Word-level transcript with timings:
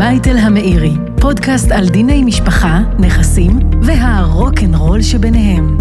בייטל 0.00 0.36
המאירי, 0.36 0.94
פודקאסט 1.20 1.70
על 1.72 1.88
דיני 1.88 2.24
משפחה, 2.24 2.80
נכסים 2.98 3.58
והרוקנרול 3.82 5.02
שביניהם. 5.02 5.78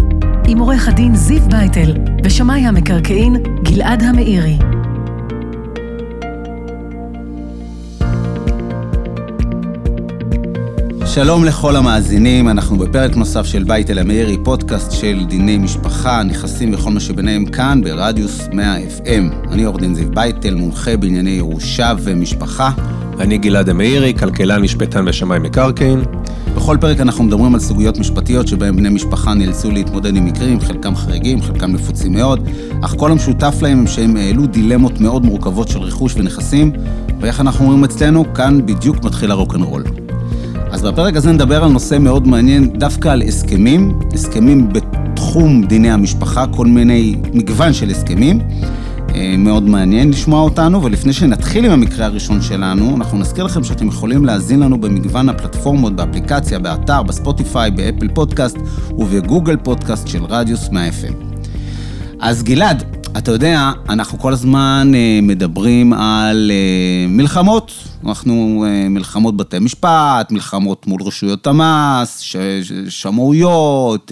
עם 0.48 0.60
עורך 0.60 0.88
הדין 0.88 1.16
זיו 1.16 1.42
בייטל 1.50 1.94
ושמאי 2.24 2.68
המקרקעין 2.68 3.36
גלעד 3.64 4.04
המאירי. 4.04 4.58
שלום 11.06 11.46
לכל 11.46 11.76
המאזינים, 11.76 12.50
אנחנו 12.50 12.78
בפרק 12.78 13.16
נוסף 13.16 13.46
של 13.46 13.64
בייטל 13.64 14.00
המאירי, 14.00 14.38
פודקאסט 14.44 14.92
של 14.92 15.26
דיני 15.30 15.58
משפחה, 15.58 16.24
נכסים 16.24 16.74
וכל 16.74 16.92
מה 16.92 17.00
שביניהם 17.00 17.46
כאן 17.46 17.82
ברדיוס 17.84 18.48
100 18.54 18.78
FM. 18.78 19.52
אני 19.52 19.64
עורך 19.64 19.82
דין 19.82 19.96
זיו 19.96 20.12
בייטל, 20.12 20.56
מומחה 20.56 20.98
בענייני 20.98 21.30
ירושה 21.30 21.94
ומשפחה. 22.04 22.72
אני 23.20 23.38
גלעד 23.38 23.70
המאירי, 23.70 24.14
כלכלן, 24.14 24.62
משפטן 24.62 25.08
ושמאי 25.08 25.40
מקרקעין. 25.40 26.00
בכל 26.56 26.78
פרק 26.82 27.00
אנחנו 27.00 27.24
מדברים 27.24 27.54
על 27.54 27.60
סוגיות 27.60 27.98
משפטיות 27.98 28.48
שבהן 28.48 28.76
בני 28.76 28.90
משפחה 28.90 29.34
נאלצו 29.34 29.72
להתמודד 29.72 30.16
עם 30.16 30.26
מקרים, 30.26 30.60
חלקם 30.60 30.96
חריגים, 30.96 31.42
חלקם 31.42 31.72
נפוצים 31.72 32.14
מאוד, 32.14 32.48
אך 32.82 32.96
כל 32.98 33.12
המשותף 33.12 33.56
להם 33.62 33.80
הם 33.80 33.88
שהם 33.88 34.16
העלו 34.16 34.46
דילמות 34.48 35.02
מאוד 35.02 35.26
מורכבות 35.26 35.68
של 35.68 35.80
רכוש 35.80 36.16
ונכסים, 36.16 36.72
ואיך 37.20 37.42
אנחנו 37.42 37.66
אומרים 37.66 37.84
אצלנו, 37.84 38.34
כאן 38.34 38.66
בדיוק 38.66 39.04
מתחיל 39.04 39.32
הרוקנרול. 39.32 39.84
אז 40.72 40.82
בפרק 40.82 41.16
הזה 41.16 41.32
נדבר 41.32 41.64
על 41.64 41.72
נושא 41.72 41.98
מאוד 42.00 42.28
מעניין, 42.28 42.70
דווקא 42.74 43.10
על 43.10 43.22
הסכמים, 43.22 44.00
הסכמים 44.14 44.70
בתחום 44.74 45.64
דיני 45.64 45.92
המשפחה, 45.92 46.46
כל 46.48 46.66
מיני 46.66 47.16
מגוון 47.34 47.74
של 47.74 47.90
הסכמים. 47.90 48.40
אה, 49.20 49.38
מאוד 49.38 49.64
מעניין 49.64 50.10
לשמוע 50.10 50.42
אותנו, 50.42 50.84
ולפני 50.84 51.14
שנתחיל 51.14 51.66
עם 51.66 51.72
המקרה 51.72 52.06
הראשון 52.06 52.42
שלנו, 52.42 52.96
אנחנו 52.96 53.18
נזכיר 53.18 53.44
לכם 53.44 53.64
שאתם 53.64 53.88
יכולים 53.88 54.26
להאזין 54.26 54.60
לנו 54.60 54.82
במגוון 54.82 55.30
הפלטפורמות, 55.30 55.96
באפליקציה, 55.96 56.60
באתר, 56.60 57.04
בספוטיפיי, 57.04 57.72
באפל 57.72 58.08
פודקאסט 58.08 58.58
ובגוגל 58.98 59.58
פודקאסט 59.58 60.08
של 60.08 60.24
רדיוס 60.24 60.70
100 60.70 60.90
FM. 60.90 61.14
אז 62.20 62.44
גלעד, 62.44 62.84
אתה 63.18 63.32
יודע, 63.32 63.72
אנחנו 63.90 64.20
כל 64.20 64.34
הזמן 64.34 64.92
אה, 64.96 65.20
מדברים 65.22 65.94
על 65.94 66.52
אה, 66.54 67.08
מלחמות. 67.10 67.72
אנחנו 68.06 68.66
מלחמות 68.90 69.38
בתי 69.38 69.60
משפט, 69.60 70.32
מלחמות 70.32 70.88
מול 70.88 71.02
רשויות 71.02 71.48
המס, 71.48 72.20
ש, 72.20 72.36
שמאויות, 72.90 74.12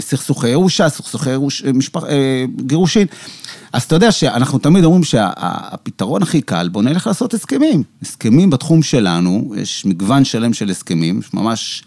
סכסוכי 0.00 0.48
ירושה, 0.48 0.88
סכסוכי 0.88 1.30
ירוש, 1.30 1.64
משפח, 1.64 2.02
גירושין. 2.66 3.06
אז 3.72 3.82
אתה 3.82 3.94
יודע 3.94 4.12
שאנחנו 4.12 4.58
תמיד 4.58 4.84
אומרים 4.84 5.04
שהפתרון 5.04 6.22
הכי 6.22 6.40
קל, 6.40 6.68
בוא 6.68 6.82
נלך 6.82 7.06
לעשות 7.06 7.34
הסכמים. 7.34 7.82
הסכמים 8.02 8.50
בתחום 8.50 8.82
שלנו, 8.82 9.54
יש 9.56 9.86
מגוון 9.86 10.24
שלם 10.24 10.52
של 10.52 10.70
הסכמים, 10.70 11.18
יש 11.18 11.34
ממש 11.34 11.84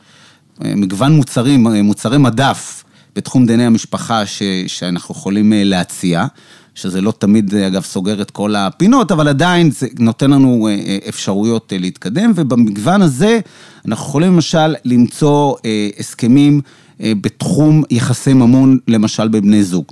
אה, 0.64 0.76
מגוון 0.76 1.16
מוצרים, 1.16 1.67
אה, 1.67 1.81
מוצרי 1.81 2.17
מדף 2.17 2.84
בתחום 3.16 3.45
דיני 3.45 3.66
המשפחה 3.66 4.26
ש, 4.26 4.44
שאנחנו 4.67 5.16
יכולים 5.16 5.54
אה, 5.54 5.64
להציע, 5.64 6.26
שזה 6.76 7.02
לא 7.02 7.14
תמיד, 7.17 7.55
אגב, 7.55 7.83
סוגר 7.83 8.21
את 8.21 8.32
כל 8.32 8.55
הפינות, 8.55 9.11
אבל 9.11 9.27
עדיין 9.27 9.71
זה 9.71 9.88
נותן 10.00 10.32
לנו 10.32 10.70
אפשרויות 11.10 11.73
להתקדם, 11.80 12.32
ובמגוון 12.36 13.02
הזה 13.02 13.39
אנחנו 13.88 14.05
יכולים 14.05 14.33
למשל 14.33 14.76
למצוא 14.86 15.55
הסכמים 16.00 16.61
בתחום 17.00 17.83
יחסי 17.89 18.33
ממון, 18.33 18.77
למשל 18.88 19.27
בבני 19.27 19.64
זוג. 19.64 19.86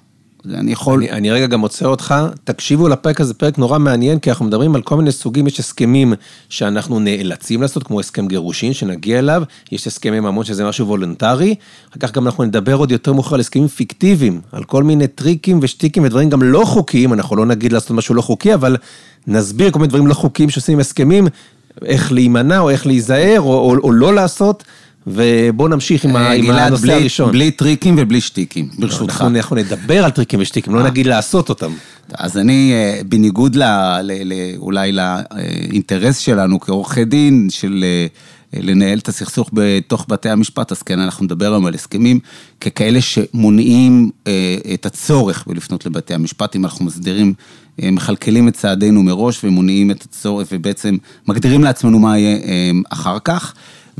אני 0.50 0.72
יכול... 0.72 1.00
אני, 1.00 1.12
אני 1.12 1.32
רגע 1.32 1.48
גם 1.48 1.62
עוצר 1.62 1.88
אותך, 1.88 2.16
תקשיבו 2.44 2.88
לפרק 2.88 3.22
הזה, 3.22 3.34
פרק 3.34 3.58
נורא 3.58 3.80
מעניין, 3.80 4.20
כי 4.20 4.30
אנחנו 4.30 4.46
מדברים 4.46 4.76
על 4.76 4.82
כל 4.82 4.98
מיני 4.98 5.12
סוגים, 5.12 5.48
יש 5.48 5.60
הסכמים 5.60 6.14
שאנחנו 6.50 7.00
נאלצים 7.00 7.62
לעשות, 7.62 7.84
כמו 7.84 8.00
הסכם 8.00 8.28
גירושין, 8.28 8.74
שנגיע 8.74 9.20
אליו, 9.20 9.44
יש 9.72 9.88
הסכמי 9.88 10.20
ממון 10.20 10.46
שזה 10.46 10.66
משהו 10.66 10.88
וולונטרי, 10.88 11.56
אחר 11.92 12.00
כך 12.00 12.12
גם 12.12 12.26
אנחנו 12.26 12.44
נדבר 12.44 12.76
עוד 12.76 12.92
יותר 12.92 13.14
מאוחר 13.14 13.36
על 13.36 13.40
הסכמים 13.40 13.68
פיקטיביים, 13.68 14.42
על 14.52 14.64
כל 14.64 14.84
מיני 14.84 15.08
טריקים 15.08 15.60
ושטיקים 15.62 16.04
ודברים 16.04 16.30
גם 16.30 16.44
לא 16.44 16.64
חוקיים, 16.66 17.14
אנחנו 17.14 17.36
לא 17.36 17.46
נגיד 17.46 17.74
לעשות 17.74 17.92
משהו 17.92 18.16
לא 18.16 18.22
חוקי, 18.22 18.54
אבל 18.54 18.78
נסביר 19.28 19.72
כל 19.72 19.80
מיני 19.80 19.90
דברים 19.90 20.08
לא 20.08 20.14
חוקיים 20.14 20.50
שעושים 20.50 20.80
הסכמים, 20.80 21.28
איך 21.86 22.12
להימנע 22.12 22.60
או 22.60 22.70
איך 22.70 22.88
להיזהר 22.88 23.40
או, 23.42 23.54
או, 23.54 23.76
או 23.84 23.92
לא 23.92 24.14
לעשות. 24.14 24.64
ובואו 25.08 25.68
נמשיך 25.68 26.06
עם, 26.06 26.16
אה, 26.16 26.34
עם 26.34 26.52
הנושא 26.52 26.84
בלי, 26.84 26.94
הראשון. 26.94 27.32
בלי 27.32 27.52
טריקים 27.52 27.96
ובלי 27.98 28.22
שטיקים, 28.22 28.70
ברשותך. 28.80 29.14
אנחנו, 29.14 29.38
אנחנו 29.38 29.56
נדבר 29.56 30.06
על 30.06 30.12
טריקים 30.12 30.40
ושטיקים, 30.42 30.76
לא 30.76 30.84
נגיד 30.84 31.06
לעשות 31.06 31.50
אותם. 31.50 31.72
אז 32.14 32.38
אני, 32.38 32.74
אה, 32.74 33.02
בניגוד 33.06 33.56
ל, 33.56 33.64
ל, 34.04 34.12
ל, 34.24 34.34
אולי 34.58 34.92
לאינטרס 34.92 36.18
שלנו 36.18 36.60
כעורכי 36.60 37.06
דין, 37.06 37.48
של 37.50 37.84
אה, 37.84 38.08
לנהל 38.62 38.98
את 38.98 39.08
הסכסוך 39.08 39.50
בתוך 39.54 40.06
בתי 40.10 40.30
המשפט, 40.30 40.72
אז 40.72 40.84
כן, 40.84 41.00
אנחנו 41.00 41.26
נדבר 41.26 41.52
היום 41.52 41.66
על 41.66 41.74
הסכמים 41.74 42.20
ככאלה 42.62 43.02
שמונעים 43.02 44.10
את 44.74 44.86
הצורך 44.86 45.44
בלפנות 45.48 45.86
לבתי 45.86 46.14
המשפט, 46.14 46.56
אם 46.56 46.66
אנחנו 46.66 46.86
מסדירים, 46.86 47.34
מכלכלים 47.78 48.48
את 48.48 48.54
צעדינו 48.54 49.04
מראש 49.04 49.44
ומונעים 49.44 49.92
את 49.92 50.04
הצורך, 50.04 50.48
ובעצם 50.52 50.98
מגדירים 51.28 51.64
לעצמנו 51.64 52.00
מה 52.00 52.18
יהיה 52.18 52.38
אחר 52.90 53.18
כך. 53.20 53.54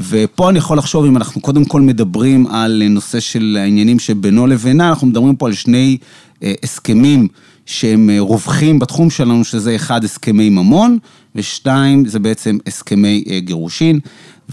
ופה 0.10 0.50
אני 0.50 0.58
יכול 0.58 0.78
לחשוב, 0.78 1.06
אם 1.06 1.18
אנחנו 1.18 1.42
קודם 1.42 1.66
כל 1.66 1.82
מדברים 1.82 2.48
על 2.48 2.84
נושא 2.90 3.20
של 3.20 3.58
העניינים 3.62 4.00
שבינו 4.00 4.48
לבינה, 4.48 4.90
אנחנו 4.90 5.08
מדברים 5.08 5.36
פה 5.36 5.48
על 5.48 5.54
שני 5.54 5.98
אה, 6.44 6.54
הסכמים 6.64 7.28
שהם 7.66 8.10
אה, 8.10 8.20
רווחים 8.20 8.80
בתחום 8.80 9.10
שלנו, 9.10 9.44
שזה 9.44 9.76
אחד, 9.76 10.04
הסכמי 10.04 10.50
ממון, 10.50 10.98
ושתיים, 11.36 12.06
זה 12.06 12.20
בעצם 12.20 12.58
הסכמי 12.68 13.24
אה, 13.30 13.40
גירושין. 13.40 14.00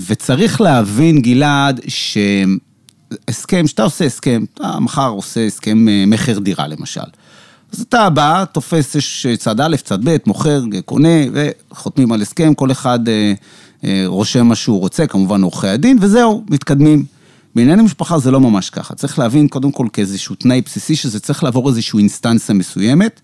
וצריך 0.06 0.60
להבין, 0.60 1.20
גלעד, 1.20 1.80
שהסכם, 1.88 3.66
שאתה 3.66 3.82
עושה 3.82 4.04
הסכם, 4.04 4.44
אתה 4.54 4.80
מחר 4.80 5.08
עושה 5.08 5.46
הסכם 5.46 5.86
מכר 6.06 6.38
דירה 6.38 6.68
למשל. 6.68 7.00
אז 7.72 7.80
אתה 7.80 8.10
בא, 8.10 8.44
תופס, 8.52 8.94
יש 8.94 9.26
צד 9.38 9.60
א', 9.60 9.76
צד 9.76 10.04
ב', 10.04 10.16
מוכר, 10.26 10.62
קונה, 10.84 11.18
וחותמים 11.32 12.12
על 12.12 12.22
הסכם, 12.22 12.54
כל 12.54 12.70
אחד 12.70 13.00
רושם 14.06 14.46
מה 14.46 14.54
שהוא 14.54 14.80
רוצה, 14.80 15.06
כמובן 15.06 15.42
עורכי 15.42 15.68
הדין, 15.68 15.98
וזהו, 16.00 16.44
מתקדמים. 16.50 17.04
בענייני 17.54 17.82
משפחה 17.82 18.18
זה 18.18 18.30
לא 18.30 18.40
ממש 18.40 18.70
ככה. 18.70 18.94
צריך 18.94 19.18
להבין 19.18 19.48
קודם 19.48 19.72
כל 19.72 19.86
כאיזשהו 19.92 20.34
תנאי 20.34 20.60
בסיסי, 20.60 20.96
שזה 20.96 21.20
צריך 21.20 21.44
לעבור 21.44 21.68
איזושהי 21.68 21.98
אינסטנציה 21.98 22.54
מסוימת. 22.54 23.20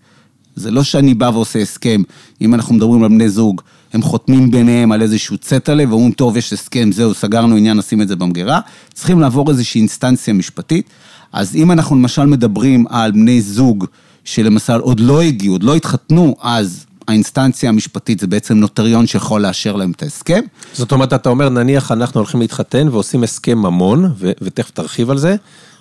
זה 0.55 0.71
לא 0.71 0.83
שאני 0.83 1.13
בא 1.13 1.31
ועושה 1.33 1.59
הסכם, 1.59 2.01
אם 2.41 2.53
אנחנו 2.53 2.75
מדברים 2.75 3.03
על 3.03 3.09
בני 3.09 3.29
זוג, 3.29 3.61
הם 3.93 4.01
חותמים 4.01 4.51
ביניהם 4.51 4.91
על 4.91 5.01
איזשהו 5.01 5.37
צטלה 5.37 5.83
ואומרים, 5.89 6.11
טוב, 6.11 6.37
יש 6.37 6.53
הסכם, 6.53 6.91
זהו, 6.91 7.13
סגרנו 7.13 7.55
עניין, 7.55 7.77
נשים 7.77 8.01
את 8.01 8.07
זה 8.07 8.15
במגירה. 8.15 8.59
צריכים 8.93 9.19
לעבור 9.19 9.49
איזושהי 9.49 9.79
אינסטנציה 9.79 10.33
משפטית. 10.33 10.89
אז 11.33 11.55
אם 11.55 11.71
אנחנו 11.71 11.95
למשל 11.95 12.25
מדברים 12.25 12.85
על 12.89 13.11
בני 13.11 13.41
זוג 13.41 13.85
שלמשל 14.23 14.79
עוד 14.79 14.99
לא 14.99 15.21
הגיעו, 15.21 15.53
עוד 15.53 15.63
לא 15.63 15.75
התחתנו, 15.75 16.35
אז 16.41 16.84
האינסטנציה 17.07 17.69
המשפטית 17.69 18.19
זה 18.19 18.27
בעצם 18.27 18.53
נוטריון 18.53 19.07
שיכול 19.07 19.41
לאשר 19.41 19.75
להם 19.75 19.91
את 19.91 20.03
ההסכם. 20.03 20.41
זאת 20.73 20.91
אומרת, 20.91 21.13
אתה 21.13 21.29
אומר, 21.29 21.49
נניח 21.49 21.91
אנחנו 21.91 22.19
הולכים 22.19 22.39
להתחתן 22.39 22.87
ועושים 22.91 23.23
הסכם 23.23 23.57
ממון, 23.57 24.11
ו- 24.17 24.31
ותכף 24.41 24.71
תרחיב 24.71 25.09
על 25.09 25.17
זה. 25.17 25.35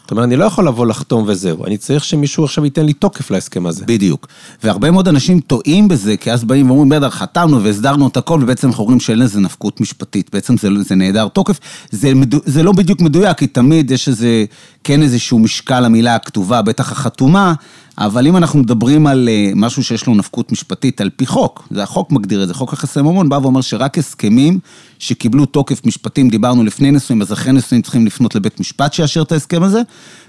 זאת 0.05 0.11
אומרת, 0.11 0.25
אני 0.25 0.37
לא 0.37 0.45
יכול 0.45 0.69
לבוא 0.69 0.87
לחתום 0.87 1.25
וזהו, 1.27 1.67
אני 1.67 1.77
צריך 1.77 2.05
שמישהו 2.05 2.45
עכשיו 2.45 2.65
ייתן 2.65 2.87
לי 2.87 2.93
תוקף 2.93 3.31
להסכם 3.31 3.67
הזה. 3.67 3.85
בדיוק. 3.87 4.29
והרבה 4.65 4.91
מאוד 4.91 5.09
אנשים 5.09 5.41
טועים 5.41 5.89
בזה, 5.89 6.17
כי 6.17 6.33
אז 6.33 6.45
באים 6.45 6.71
ואומרים, 6.71 6.89
בטח, 6.89 7.15
חתמנו 7.15 7.63
והסדרנו 7.63 8.09
את 8.09 8.17
הכל, 8.17 8.41
ובעצם 8.43 8.69
אנחנו 8.69 8.83
אומרים 8.83 9.01
שאין 9.01 9.19
לזה 9.19 9.41
נפקות 9.41 9.81
משפטית. 9.81 10.31
בעצם 10.33 10.57
זה, 10.57 10.69
זה 10.83 10.95
נהדר 10.95 11.29
תוקף. 11.29 11.61
זה, 11.91 12.15
מדו, 12.15 12.39
זה 12.45 12.63
לא 12.63 12.73
בדיוק 12.73 13.01
מדויק, 13.01 13.39
כי 13.39 13.47
תמיד 13.47 13.91
יש 13.91 14.09
איזה, 14.09 14.45
כן 14.85 15.03
איזשהו 15.03 15.39
משקל 15.39 15.81
למילה 15.81 16.15
הכתובה, 16.15 16.63
בטח 16.63 16.93
החתומה, 16.93 17.55
אבל 17.99 18.27
אם 18.27 18.37
אנחנו 18.37 18.59
מדברים 18.59 19.07
על 19.07 19.29
אה, 19.29 19.53
משהו 19.57 19.85
שיש 19.85 20.07
לו 20.07 20.15
נפקות 20.15 20.53
משפטית 20.53 21.01
על 21.01 21.11
פי 21.17 21.27
חוק, 21.27 21.69
זה 21.71 21.83
החוק 21.83 22.13
מגדיר 22.13 22.43
את 22.43 22.49
זה, 22.49 22.55
חוק 22.55 22.73
יחסי 22.73 23.01
ממון 23.01 23.29
בא 23.29 23.39
ואומר 23.43 23.61
שרק 23.61 23.99
הסכמים 23.99 24.59
שקיבלו 24.99 25.47
תוקף 25.47 25.87
משפטי, 25.87 26.21
אם 26.21 26.29
דיברנו 26.29 26.65
לפני 26.65 26.91
נישואים, 26.91 27.23
אז 27.23 27.33
אחרי 27.33 27.53
נישואים 27.53 27.83
צריכים 27.83 28.07
לפנות 28.07 28.35
לבית 28.35 28.61
משפט 28.61 28.93
שיאשר 28.93 29.23
את 29.23 29.33
ההסכם 29.33 29.63
הזה, 29.63 29.83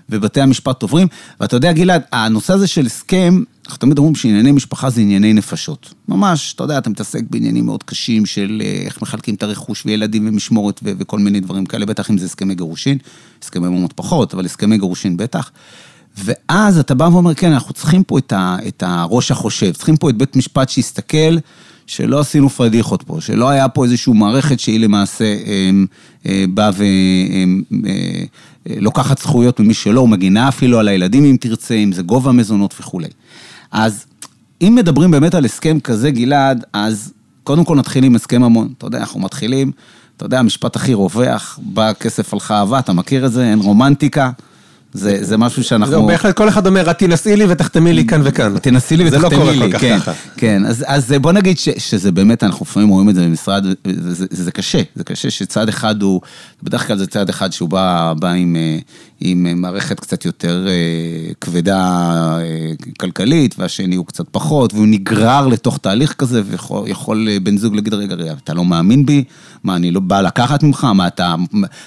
ובתי 0.09 0.41
המשפט 0.41 0.81
עוברים. 0.81 1.07
ואתה 1.39 1.55
יודע, 1.55 1.71
גלעד, 1.71 2.01
הנושא 2.11 2.53
הזה 2.53 2.67
של 2.67 2.85
הסכם, 2.85 3.43
אנחנו 3.65 3.77
תמיד 3.77 3.97
אומרים 3.97 4.15
שענייני 4.15 4.51
משפחה 4.51 4.89
זה 4.89 5.01
ענייני 5.01 5.33
נפשות. 5.33 5.93
ממש, 6.07 6.53
אתה 6.53 6.63
יודע, 6.63 6.77
אתה 6.77 6.89
מתעסק 6.89 7.21
בעניינים 7.29 7.65
מאוד 7.65 7.83
קשים 7.83 8.25
של 8.25 8.61
אה, 8.65 8.81
איך 8.85 9.01
מחלקים 9.01 9.35
את 9.35 9.43
הרכוש 9.43 9.85
וילדים 9.85 10.29
ומשמורת 10.29 10.79
ו- 10.83 10.91
וכל 10.97 11.19
מיני 11.19 11.39
דברים 11.39 11.65
כאלה, 11.65 11.85
בטח 11.85 12.09
אם 12.11 12.17
זה 12.17 12.25
הסכמי 12.25 12.55
גירושין, 12.55 12.97
הסכמי 13.43 13.67
ממונות 13.67 13.93
פחות, 13.93 14.33
אבל 14.33 14.45
הסכמי 14.45 14.77
גירושין 14.77 15.17
בטח. 15.17 15.51
ואז 16.17 16.79
אתה 16.79 16.93
בא 16.93 17.03
ואומר, 17.03 17.33
כן, 17.33 17.51
אנחנו 17.51 17.73
צריכים 17.73 18.03
פה 18.03 18.17
את, 18.17 18.33
ה, 18.33 18.57
את 18.67 18.83
הראש 18.85 19.31
החושב, 19.31 19.71
צריכים 19.71 19.97
פה 19.97 20.09
את 20.09 20.17
בית 20.17 20.35
משפט 20.35 20.69
שיסתכל, 20.69 21.37
שלא 21.87 22.19
עשינו 22.19 22.49
פדיחות 22.49 23.03
פה, 23.03 23.17
שלא 23.21 23.49
היה 23.49 23.69
פה 23.69 23.83
איזושהי 23.83 24.13
מערכת 24.13 24.59
שהיא 24.59 24.79
למעשה 24.79 25.25
אה, 25.25 25.69
אה, 26.25 26.45
באה 26.49 26.69
ולוקחת 28.65 29.19
זכויות 29.19 29.59
ממי 29.59 29.73
שלא, 29.73 30.07
מגינה 30.07 30.47
אפילו 30.47 30.79
על 30.79 30.87
הילדים 30.87 31.25
אם 31.25 31.37
תרצה, 31.39 31.73
אם 31.73 31.91
זה 31.91 32.01
גובה 32.01 32.31
מזונות 32.31 32.75
וכולי. 32.79 33.07
אז 33.71 34.05
אם 34.61 34.75
מדברים 34.75 35.11
באמת 35.11 35.35
על 35.35 35.45
הסכם 35.45 35.79
כזה, 35.79 36.11
גלעד, 36.11 36.65
אז 36.73 37.13
קודם 37.43 37.63
כל 37.63 37.75
נתחיל 37.75 38.03
עם 38.03 38.15
הסכם 38.15 38.43
המון. 38.43 38.73
אתה 38.77 38.85
יודע, 38.85 38.97
אנחנו 38.99 39.19
מתחילים, 39.19 39.71
אתה 40.17 40.25
יודע, 40.25 40.39
המשפט 40.39 40.75
הכי 40.75 40.93
רווח, 40.93 41.59
בא 41.63 41.93
כסף 41.93 42.33
על 42.33 42.39
אהבה, 42.51 42.79
אתה 42.79 42.93
מכיר 42.93 43.25
את 43.25 43.31
זה, 43.31 43.45
אין 43.51 43.59
רומנטיקה. 43.59 44.31
זה, 44.95 45.17
זה 45.21 45.37
משהו 45.37 45.63
שאנחנו... 45.63 45.91
זהו, 45.91 46.07
בהחלט 46.07 46.37
כל 46.37 46.49
אחד 46.49 46.67
אומר, 46.67 46.91
את 46.91 46.99
תנסי 46.99 47.35
לי 47.35 47.45
ותחתמי 47.49 47.93
לי 47.93 48.05
כאן 48.07 48.21
וכאן. 48.23 48.57
תנסי 48.59 48.97
לי 48.97 49.09
זה 49.09 49.19
לא 49.19 49.27
ותחתמי 49.27 49.39
קורה 49.39 49.51
לי, 49.51 49.59
כל 49.59 49.71
כך 49.71 49.81
כן, 49.81 49.99
ככה. 49.99 50.11
כן, 50.37 50.65
אז, 50.65 50.85
אז 50.87 51.15
בוא 51.21 51.31
נגיד 51.31 51.57
ש, 51.57 51.69
שזה 51.77 52.11
באמת, 52.11 52.43
אנחנו 52.43 52.65
לפעמים 52.69 52.89
רואים 52.89 53.09
את 53.09 53.15
זה 53.15 53.23
במשרד, 53.23 53.65
זה, 53.87 54.25
זה 54.29 54.51
קשה, 54.51 54.81
זה 54.95 55.03
קשה 55.03 55.29
שצד 55.29 55.69
אחד 55.69 56.01
הוא, 56.01 56.21
בדרך 56.63 56.87
כלל 56.87 56.97
זה 56.97 57.07
צד 57.07 57.29
אחד 57.29 57.53
שהוא 57.53 57.69
בא, 57.69 58.13
בא 58.19 58.31
עם, 58.31 58.55
אה, 58.55 58.77
עם 59.19 59.61
מערכת 59.61 59.99
קצת 59.99 60.25
יותר 60.25 60.67
אה, 60.67 61.33
כבדה 61.41 61.79
אה, 62.39 62.71
כלכלית, 62.99 63.55
והשני 63.57 63.95
הוא 63.95 64.05
קצת 64.05 64.25
פחות, 64.31 64.73
והוא 64.73 64.87
נגרר 64.87 65.47
לתוך 65.47 65.77
תהליך 65.77 66.13
כזה, 66.13 66.41
ויכול 66.45 66.87
יכול 66.87 67.27
אה, 67.29 67.39
בן 67.39 67.57
זוג 67.57 67.75
להגיד, 67.75 67.93
רגע, 67.93 68.15
רגע, 68.15 68.33
אתה 68.43 68.53
לא 68.53 68.65
מאמין 68.65 69.05
בי? 69.05 69.23
מה, 69.63 69.75
אני 69.75 69.91
לא 69.91 69.99
בא 69.99 70.21
לקחת 70.21 70.63
ממך? 70.63 70.83
מה, 70.83 71.07
אתה, 71.07 71.35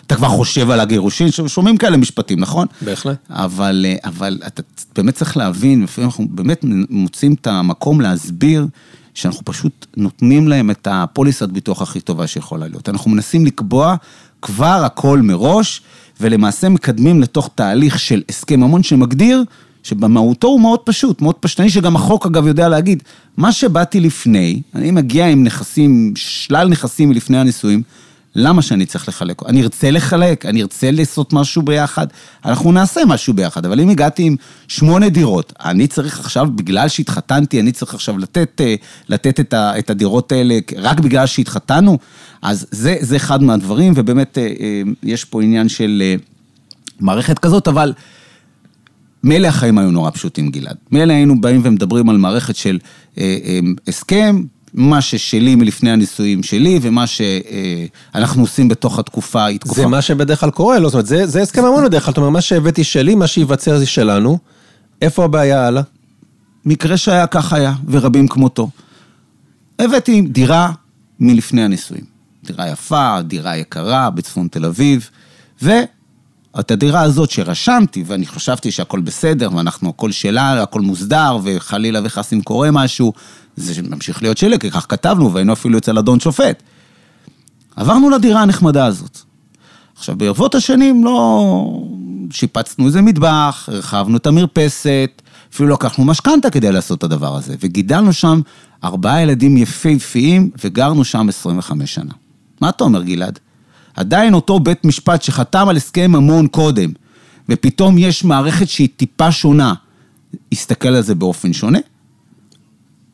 אתה 0.07 0.17
כבר 0.17 0.29
חושב 0.29 0.71
על 0.71 0.81
הגירושין? 0.81 1.29
שומעים 1.31 1.77
כאלה 1.77 1.97
משפטים, 1.97 2.41
נכון? 2.41 2.67
בהחלט. 2.83 3.19
אבל, 3.31 3.87
אה, 3.89 3.97
אבל 4.05 4.39
אתה 4.47 4.63
באמת 4.97 5.15
צריך 5.15 5.37
להבין, 5.37 5.83
לפעמים 5.83 6.09
אנחנו 6.09 6.27
באמת 6.31 6.65
מוצאים 6.91 7.35
את 7.35 7.47
המקום 7.47 8.01
להסביר 8.01 8.67
שאנחנו 9.15 9.45
פשוט 9.45 9.87
נותנים 9.97 10.49
להם 10.49 10.71
את 10.71 10.89
הפוליסת 10.91 11.49
ביטוח 11.49 11.83
הכי 11.83 12.01
טובה 12.01 12.27
שיכולה 12.27 12.69
להיות. 12.69 12.89
אנחנו 12.89 13.11
מנסים 13.11 13.47
לקבוע 13.47 13.97
כבר 14.43 14.83
הכל 14.85 15.21
מראש, 15.23 15.83
ולמעשה 16.21 16.69
מקדמים 16.69 17.21
לתוך 17.21 17.51
תהליך 17.55 17.99
של 17.99 18.23
הסכם 18.29 18.61
ממון 18.61 18.83
שמגדיר 18.83 19.45
שבמהותו 19.83 20.49
הוא 20.49 20.61
מאוד 20.61 20.81
פשוט, 20.81 21.23
מאוד 21.23 21.35
פשטני, 21.35 21.71
שגם 21.71 21.97
החוק 21.97 22.27
אגב 22.27 22.47
יודע 22.47 22.69
להגיד, 22.69 23.03
מה 23.37 23.53
שבאתי 23.53 24.01
לפני, 24.01 24.63
אני 24.75 24.91
מגיע 24.91 25.27
עם 25.27 25.45
נכסים, 25.45 26.13
שלל 26.17 26.69
נכסים 26.69 27.09
מלפני 27.09 27.39
הנישואים, 27.39 27.83
למה 28.35 28.63
שאני 28.63 28.87
צריך 28.87 29.09
לחלק? 29.09 29.43
אני 29.47 29.63
ארצה 29.63 29.91
לחלק, 29.91 30.47
אני 30.47 30.63
ארצה 30.63 30.91
לעשות 30.91 31.33
משהו 31.33 31.63
ביחד, 31.63 32.07
אנחנו 32.45 32.73
נעשה 32.73 33.01
משהו 33.07 33.35
ביחד, 33.35 33.67
אבל 33.67 33.81
אם 33.81 33.89
הגעתי 33.89 34.23
עם 34.23 34.37
שמונה 34.69 35.09
דירות, 35.09 35.53
אני 35.65 35.87
צריך 35.87 36.21
עכשיו, 36.21 36.49
בגלל 36.55 36.89
שהתחתנתי, 36.89 37.61
אני 37.61 37.73
צריך 37.73 37.95
עכשיו 37.95 38.19
לתת, 38.19 38.61
אה, 38.61 38.75
לתת 39.09 39.41
את, 39.41 39.55
ה, 39.55 39.79
את 39.79 39.91
הדירות 39.91 40.33
האלה 40.33 40.59
רק 40.77 41.01
בגלל 41.01 41.27
שהתחתנו, 41.27 41.99
אז 42.43 42.67
זה, 42.71 42.97
זה 43.01 43.17
אחד 43.17 43.43
מהדברים, 43.43 43.93
ובאמת 43.97 44.39
אה, 44.39 44.43
אה, 44.43 44.83
יש 45.03 45.25
פה 45.25 45.43
עניין 45.43 45.69
של 45.69 46.03
מערכת 47.01 47.39
כזאת, 47.39 47.69
אבל 47.69 47.93
מילא 49.25 49.49
החיים 49.49 49.79
היו 49.79 49.91
נורא 49.91 50.11
פשוטים, 50.11 50.51
גלעד. 50.51 50.77
מילא 50.91 51.13
היינו 51.13 51.41
באים 51.41 51.61
ומדברים 51.65 52.09
על 52.09 52.17
מערכת 52.17 52.57
של 52.57 52.79
הסכם, 53.89 54.43
מה 54.75 55.01
ששלי 55.01 55.55
מלפני 55.55 55.91
הנישואים 55.91 56.43
שלי, 56.43 56.79
ומה 56.83 57.05
שאנחנו 57.07 58.43
עושים 58.43 58.69
בתוך 58.69 58.99
התקופה 58.99 59.45
היא 59.45 59.59
תקופה... 59.59 59.75
זה 59.75 59.87
מה 59.87 60.03
שבדרך 60.03 60.41
כלל 60.41 60.51
קורה, 60.51 60.79
לא, 60.79 60.89
זאת 60.89 60.95
אומרת, 60.95 61.07
זה, 61.07 61.27
זה 61.27 61.43
הסכם 61.43 61.65
המון 61.65 61.85
בדרך 61.85 62.05
כלל, 62.05 62.13
זאת 62.13 62.19
אומרת, 62.19 62.33
מה 62.33 62.41
שהבאתי 62.41 62.85
שלי, 62.85 63.15
מה 63.15 63.27
שייווצר 63.27 63.79
זה 63.79 63.87
שלנו. 63.87 64.39
איפה 65.03 65.25
הבעיה 65.25 65.67
הלאה? 65.67 65.83
מקרה 66.65 66.97
שהיה 66.97 67.27
כך 67.27 67.53
היה, 67.53 67.73
ורבים 67.89 68.29
כמותו. 68.29 68.71
הבאתי 69.79 70.21
דירה 70.21 70.73
מלפני 71.21 71.63
הנישואים. 71.63 72.05
דירה 72.45 72.69
יפה, 72.69 73.23
דירה 73.23 73.57
יקרה, 73.57 74.11
בצפון 74.11 74.49
תל 74.49 74.65
אביב, 74.65 75.11
ואת 75.63 76.71
הדירה 76.71 77.03
הזאת 77.03 77.31
שרשמתי, 77.31 78.05
ואני 78.07 78.27
חשבתי 78.27 78.71
שהכל 78.71 79.01
בסדר, 79.01 79.51
ואנחנו, 79.55 79.89
הכל 79.89 80.13
שלה, 80.13 80.63
הכל 80.63 80.81
מוסדר, 80.81 81.39
וחלילה 81.45 82.01
וחס 82.05 82.33
אם 82.33 82.41
קורה 82.41 82.71
משהו, 82.71 83.13
זה 83.59 83.83
ממשיך 83.83 84.23
להיות 84.23 84.39
שלי, 84.39 84.59
כי 84.59 84.71
כך 84.71 84.87
כתבנו, 84.89 85.33
והיינו 85.33 85.53
אפילו 85.53 85.79
אצל 85.79 85.99
אדון 85.99 86.21
שופט. 86.21 86.63
עברנו 87.77 88.11
לדירה 88.11 88.43
הנחמדה 88.43 88.87
הזאת. 88.87 89.19
עכשיו, 89.97 90.17
ברבות 90.17 90.55
השנים 90.55 91.05
לא 91.05 91.83
שיפצנו 92.31 92.87
איזה 92.87 93.03
מטבח, 93.03 93.69
הרחבנו 93.73 94.17
את 94.17 94.27
המרפסת, 94.27 95.23
אפילו 95.53 95.69
לקחנו 95.69 96.05
משכנתה 96.05 96.51
כדי 96.51 96.73
לעשות 96.73 96.99
את 96.99 97.05
הדבר 97.05 97.37
הזה, 97.37 97.57
וגידלנו 97.61 98.13
שם 98.13 98.41
ארבעה 98.85 99.23
ילדים 99.23 99.57
יפהפיים, 99.57 100.51
וגרנו 100.65 101.05
שם 101.05 101.29
25 101.29 101.95
שנה. 101.95 102.13
מה 102.61 102.69
אתה 102.69 102.85
אומר, 102.85 103.03
גלעד? 103.03 103.39
עדיין 103.97 104.35
אותו 104.35 104.61
בית 104.61 104.85
משפט 104.85 105.23
שחתם 105.23 105.69
על 105.69 105.77
הסכם 105.77 106.13
ממון 106.13 106.47
קודם, 106.47 106.91
ופתאום 107.49 107.99
יש 107.99 108.25
מערכת 108.25 108.69
שהיא 108.69 108.89
טיפה 108.97 109.33
שונה, 109.33 109.75
יסתכל 110.53 110.89
על 110.89 111.03
זה 111.03 111.15
באופן 111.15 111.53
שונה? 111.53 111.79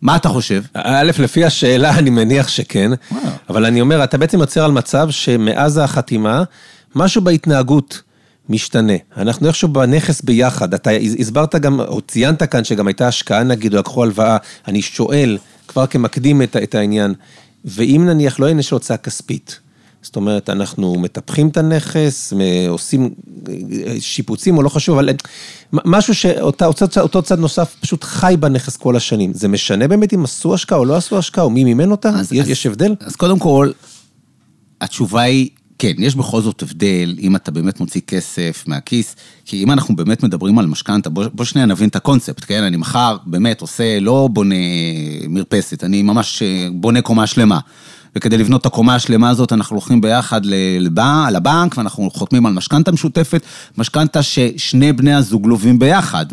מה 0.05 0.17
אתה 0.17 0.29
חושב? 0.29 0.63
א', 0.75 1.11
לפי 1.19 1.45
השאלה, 1.45 1.99
אני 1.99 2.11
מניח 2.11 2.49
שכן, 2.49 2.91
וואו. 3.11 3.23
אבל 3.49 3.65
אני 3.65 3.81
אומר, 3.81 4.05
אתה 4.05 4.19
בעצם 4.19 4.41
יוצר 4.41 4.65
על 4.65 4.73
מצב 4.73 5.11
שמאז 5.11 5.79
החתימה, 5.79 6.43
משהו 6.95 7.23
בהתנהגות 7.23 8.03
משתנה. 8.49 8.93
אנחנו 9.17 9.49
איכשהו 9.49 9.69
בנכס 9.69 10.23
ביחד. 10.23 10.75
אתה 10.75 10.91
הסברת 11.21 11.55
גם, 11.55 11.81
או 11.81 12.01
ציינת 12.01 12.43
כאן 12.43 12.65
שגם 12.65 12.87
הייתה 12.87 13.09
השקעה, 13.09 13.43
נגיד, 13.43 13.75
או 13.75 13.79
לקחו 13.79 14.03
הלוואה. 14.03 14.37
אני 14.69 14.83
שואל, 14.83 15.39
כבר 15.69 15.87
כמקדים 15.87 16.43
את, 16.43 16.57
את 16.57 16.75
העניין, 16.75 17.15
ואם 17.65 18.03
נניח 18.07 18.41
לא 18.41 18.47
יהיה 18.47 18.57
הוצאה 18.71 18.97
כספית, 18.97 19.61
זאת 20.05 20.17
אומרת, 20.17 20.51
אנחנו 20.51 20.95
מטפחים 20.99 21.49
את 21.49 21.57
הנכס, 21.57 22.33
עושים 22.69 23.11
שיפוצים 24.01 24.57
או 24.57 24.63
לא 24.63 24.69
חשוב, 24.69 24.99
אבל 24.99 25.09
משהו 25.73 26.15
שאותו 26.15 26.73
צד, 26.75 27.23
צד 27.25 27.39
נוסף 27.39 27.77
פשוט 27.81 28.05
חי 28.05 28.35
בנכס 28.41 28.77
כל 28.77 28.97
השנים. 28.97 29.33
זה 29.33 29.49
משנה 29.49 29.89
באמת 29.89 30.15
אם 30.15 30.25
עשו 30.25 30.55
השקעה 30.55 30.79
או 30.79 30.85
לא 30.85 30.97
עשו 30.97 31.19
השקעה, 31.19 31.45
או 31.45 31.51
מי 31.51 31.65
מימן 31.65 31.91
אותה? 31.91 32.09
אז- 32.09 32.33
יש, 32.33 32.41
אז- 32.41 32.49
יש 32.51 32.67
הבדל? 32.67 32.95
אז 33.01 33.17
קודם 33.17 33.39
כל, 33.39 33.71
התשובה 34.81 35.21
היא, 35.23 35.49
כן, 35.79 35.93
יש 35.99 36.15
בכל 36.17 36.41
זאת 36.43 36.63
הבדל 36.63 37.17
אם 37.21 37.37
אתה 37.37 37.51
באמת 37.51 37.81
מוציא 37.81 38.01
כסף 38.07 38.65
מהכיס, 38.67 39.17
כי 39.45 39.63
אם 39.63 39.71
אנחנו 39.71 39.97
באמת 39.97 40.23
מדברים 40.23 40.59
על 40.59 40.67
משכנתה, 40.67 41.11
בוא, 41.11 41.25
בוא 41.33 41.45
שנייה 41.45 41.67
נבין 41.67 41.89
את 41.89 41.97
הקונספט, 41.97 42.45
כן? 42.47 42.63
אני 42.63 42.77
מחר 42.77 43.17
באמת 43.27 43.61
עושה, 43.61 44.01
לא 44.01 44.29
בונה 44.33 44.55
מרפסת, 45.29 45.85
אני 45.85 46.03
ממש 46.03 46.43
אה, 46.43 46.69
בונה 46.73 47.03
קומה 47.03 47.27
שלמה. 47.27 47.59
וכדי 48.17 48.39
לבנות 48.39 48.61
את 48.61 48.67
הקומה 48.67 48.95
השלמה 48.95 49.31
הזאת, 49.31 49.53
אנחנו 49.53 49.77
הולכים 49.77 50.01
ביחד 50.01 50.41
לבנק, 51.31 51.79
ואנחנו 51.79 52.11
חותמים 52.11 52.47
על 52.47 52.53
משכנתה 52.53 52.93
משותפת, 52.93 53.43
משכנתה 53.79 54.23
ששני 54.23 54.93
בני 54.93 55.15
הזוג 55.15 55.47
לווים 55.47 55.79
ביחד, 55.79 56.27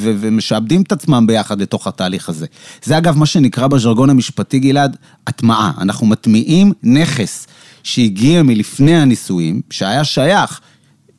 ומשעבדים 0.00 0.82
את 0.82 0.92
עצמם 0.92 1.26
ביחד 1.26 1.60
לתוך 1.60 1.86
התהליך 1.86 2.28
הזה. 2.28 2.46
זה 2.82 2.98
אגב 2.98 3.18
מה 3.18 3.26
שנקרא 3.26 3.66
בז'רגון 3.66 4.10
המשפטי, 4.10 4.58
גלעד, 4.58 4.96
הטמעה. 5.26 5.72
אנחנו 5.80 6.06
מטמיעים 6.06 6.72
נכס 6.82 7.46
שהגיע 7.82 8.42
מלפני 8.42 8.96
הנישואים, 8.96 9.60
שהיה 9.70 10.04
שייך 10.04 10.60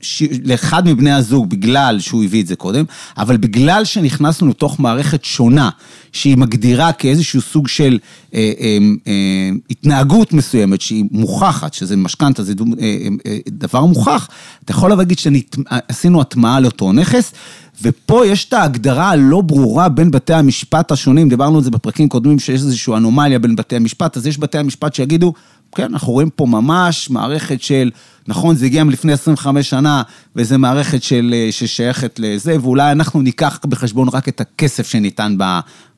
ש... 0.02 0.24
לאחד 0.44 0.88
מבני 0.88 1.12
הזוג 1.12 1.50
בגלל 1.50 2.00
שהוא 2.00 2.24
הביא 2.24 2.42
את 2.42 2.48
זה 2.48 2.56
קודם, 2.56 2.86
אבל 3.18 3.38
בגלל 3.38 3.86
שנכנסנו 3.86 4.48
לתוך 4.48 4.80
מערכת 4.80 5.26
שונה, 5.26 5.70
שהיא 6.12 6.38
מגדירה 6.38 6.94
כאיזשהו 6.94 7.42
סוג 7.42 7.68
של 7.68 8.00
אה, 8.34 8.52
אה, 8.60 8.78
אה, 9.08 9.50
התנהגות 9.70 10.34
מסוימת, 10.34 10.82
שהיא 10.82 11.06
מוכחת, 11.12 11.74
שזה 11.74 11.98
משכנתה, 11.98 12.44
זה 12.44 12.54
דו- 12.54 12.66
אה, 12.80 12.98
אה, 13.26 13.38
דבר 13.50 13.86
מוכח, 13.86 14.28
אתה 14.66 14.72
יכול 14.72 14.90
להגיד 14.90 15.20
שעשינו 15.20 16.22
הטמעה 16.22 16.60
לאותו 16.60 16.94
נכס, 16.94 17.34
ופה 17.82 18.26
יש 18.26 18.46
את 18.46 18.54
ההגדרה 18.54 19.10
הלא 19.10 19.42
ברורה 19.42 19.90
בין 19.90 20.12
בתי 20.12 20.34
המשפט 20.34 20.92
השונים, 20.92 21.30
דיברנו 21.30 21.58
על 21.58 21.64
זה 21.64 21.72
בפרקים 21.72 22.10
קודמים, 22.10 22.40
שיש 22.40 22.62
איזושהי 22.62 22.94
אנומליה 22.94 23.40
בין 23.40 23.56
בתי 23.56 23.76
המשפט, 23.76 24.18
אז 24.18 24.28
יש 24.28 24.40
בתי 24.40 24.58
המשפט 24.58 24.94
שיגידו, 24.94 25.34
כן, 25.78 25.84
אנחנו 25.84 26.14
רואים 26.14 26.30
פה 26.30 26.46
ממש 26.46 27.10
מערכת 27.10 27.62
של, 27.62 27.92
נכון, 28.28 28.56
זה 28.56 28.66
הגיע 28.66 28.84
מלפני 28.84 29.14
25 29.14 29.70
שנה, 29.70 30.04
וזו 30.36 30.60
מערכת 30.60 31.04
של, 31.04 31.34
אה, 31.34 31.48
ששייכת 31.52 32.20
לזה, 32.20 32.56
ואולי 32.62 32.92
אנחנו 32.92 33.22
ניקח 33.22 33.60
בחשבון 33.66 34.08
רק 34.14 34.30
את 34.30 34.42
הכסף 34.42 34.88
שניתן. 34.88 35.36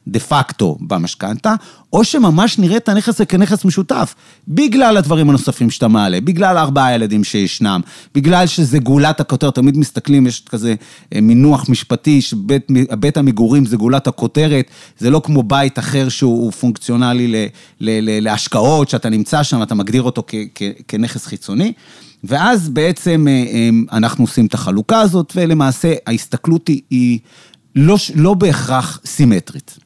דה 0.09 0.19
פקטו 0.19 0.77
במשכנתה, 0.81 1.55
או 1.93 2.03
שממש 2.03 2.59
נראה 2.59 2.77
את 2.77 2.89
הנכס 2.89 3.07
הזה 3.07 3.25
כנכס 3.25 3.65
משותף, 3.65 4.15
בגלל 4.47 4.97
הדברים 4.97 5.29
הנוספים 5.29 5.69
שאתה 5.69 5.87
מעלה, 5.87 6.21
בגלל 6.21 6.57
ארבעה 6.57 6.93
ילדים 6.95 7.23
שישנם, 7.23 7.81
בגלל 8.15 8.47
שזה 8.47 8.79
גאולת 8.79 9.19
הכותרת, 9.19 9.55
תמיד 9.55 9.77
מסתכלים, 9.77 10.27
יש 10.27 10.43
כזה 10.49 10.75
אה, 11.15 11.21
מינוח 11.21 11.69
משפטי, 11.69 12.21
שבית 12.21 13.17
המגורים 13.17 13.65
זה 13.65 13.77
גאולת 13.77 14.07
הכותרת, 14.07 14.65
זה 14.97 15.09
לא 15.09 15.21
כמו 15.25 15.43
בית 15.43 15.79
אחר 15.79 16.09
שהוא 16.09 16.51
פונקציונלי 16.51 17.27
ל, 17.27 17.35
ל, 17.79 18.09
ל, 18.09 18.23
להשקעות, 18.23 18.89
שאתה 18.89 19.09
נמצא 19.09 19.43
שם, 19.43 19.63
אתה 19.63 19.75
מגדיר 19.75 20.01
אותו 20.01 20.23
כ, 20.27 20.35
כ, 20.55 20.63
כנכס 20.87 21.25
חיצוני. 21.25 21.73
ואז 22.23 22.69
בעצם 22.69 23.27
אה, 23.27 23.33
אה, 23.33 23.69
אנחנו 23.91 24.23
עושים 24.23 24.45
את 24.45 24.53
החלוקה 24.53 24.99
הזאת, 24.99 25.33
ולמעשה 25.35 25.93
ההסתכלות 26.07 26.67
היא, 26.67 26.81
היא 26.89 27.19
לא, 27.75 27.95
לא 28.15 28.33
בהכרח 28.33 28.99
סימטרית. 29.05 29.77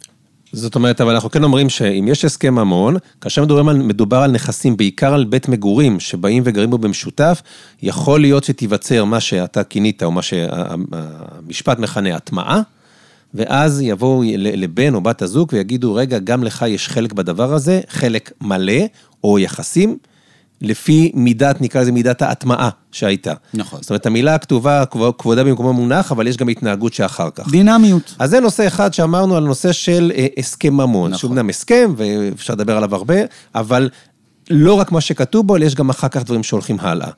זאת 0.53 0.75
אומרת, 0.75 1.01
אבל 1.01 1.13
אנחנו 1.13 1.31
כן 1.31 1.43
אומרים 1.43 1.69
שאם 1.69 2.07
יש 2.07 2.25
הסכם 2.25 2.55
ממון, 2.55 2.98
כאשר 3.22 3.43
מדובר 3.43 3.69
על, 3.69 3.77
מדובר 3.77 4.17
על 4.17 4.31
נכסים, 4.31 4.77
בעיקר 4.77 5.13
על 5.13 5.25
בית 5.25 5.48
מגורים, 5.48 6.00
שבאים 6.00 6.43
וגרים 6.45 6.69
בו 6.69 6.77
במשותף, 6.77 7.41
יכול 7.81 8.22
להיות 8.22 8.43
שתיווצר 8.43 9.05
מה 9.05 9.19
שאתה 9.19 9.63
כינית, 9.63 10.03
או 10.03 10.12
מה 10.12 10.22
שהמשפט 10.22 11.79
מכנה 11.79 12.15
הטמעה, 12.15 12.62
ואז 13.33 13.81
יבואו 13.81 14.24
לבן 14.38 14.95
או 14.95 15.01
בת 15.01 15.22
הזוג 15.22 15.50
ויגידו, 15.53 15.95
רגע, 15.95 16.19
גם 16.19 16.43
לך 16.43 16.65
יש 16.67 16.88
חלק 16.88 17.13
בדבר 17.13 17.53
הזה, 17.53 17.81
חלק 17.89 18.31
מלא, 18.41 18.81
או 19.24 19.39
יחסים, 19.39 19.98
לפי 20.63 21.12
מידת, 21.13 21.62
נקרא 21.62 21.82
לזה 21.82 21.91
מידת 21.91 22.22
ההטמעה 22.22 22.70
שהייתה. 22.91 23.34
נכון. 23.53 23.82
זאת 23.82 23.89
אומרת, 23.89 24.05
המילה 24.05 24.36
הכתובה, 24.36 24.84
כבודה 25.17 25.43
במקומו 25.43 25.74
מונח, 25.74 26.12
אבל 26.12 26.27
יש 26.27 26.38
גם 26.38 26.50
התנהגות 26.50 26.93
שאחר 26.93 27.29
כך. 27.29 27.51
דינמיות. 27.51 28.15
אז 28.20 28.29
זה 28.29 28.39
נושא 28.39 28.67
אחד 28.67 28.93
שאמרנו 28.93 29.36
על 29.36 29.43
נושא 29.43 29.72
של 29.72 30.12
אה, 30.15 30.27
הסכם 30.38 30.74
ממון. 30.74 31.12
נכון. 31.12 31.20
שהוא 31.20 31.32
אמנם 31.32 31.50
הסכם, 31.50 31.93
ואפשר 31.98 32.53
לדבר 32.53 32.77
עליו 32.77 32.96
הרבה, 32.96 33.15
אבל 33.55 33.89
לא 34.50 34.74
רק 34.74 34.91
מה 34.91 35.01
שכתוב 35.01 35.48
בו, 35.48 35.55
אלא 35.55 35.65
יש 35.65 35.75
גם 35.75 35.89
אחר 35.89 36.08
כך 36.08 36.24
דברים 36.24 36.43
שהולכים 36.43 36.77
הלאה. 36.79 37.10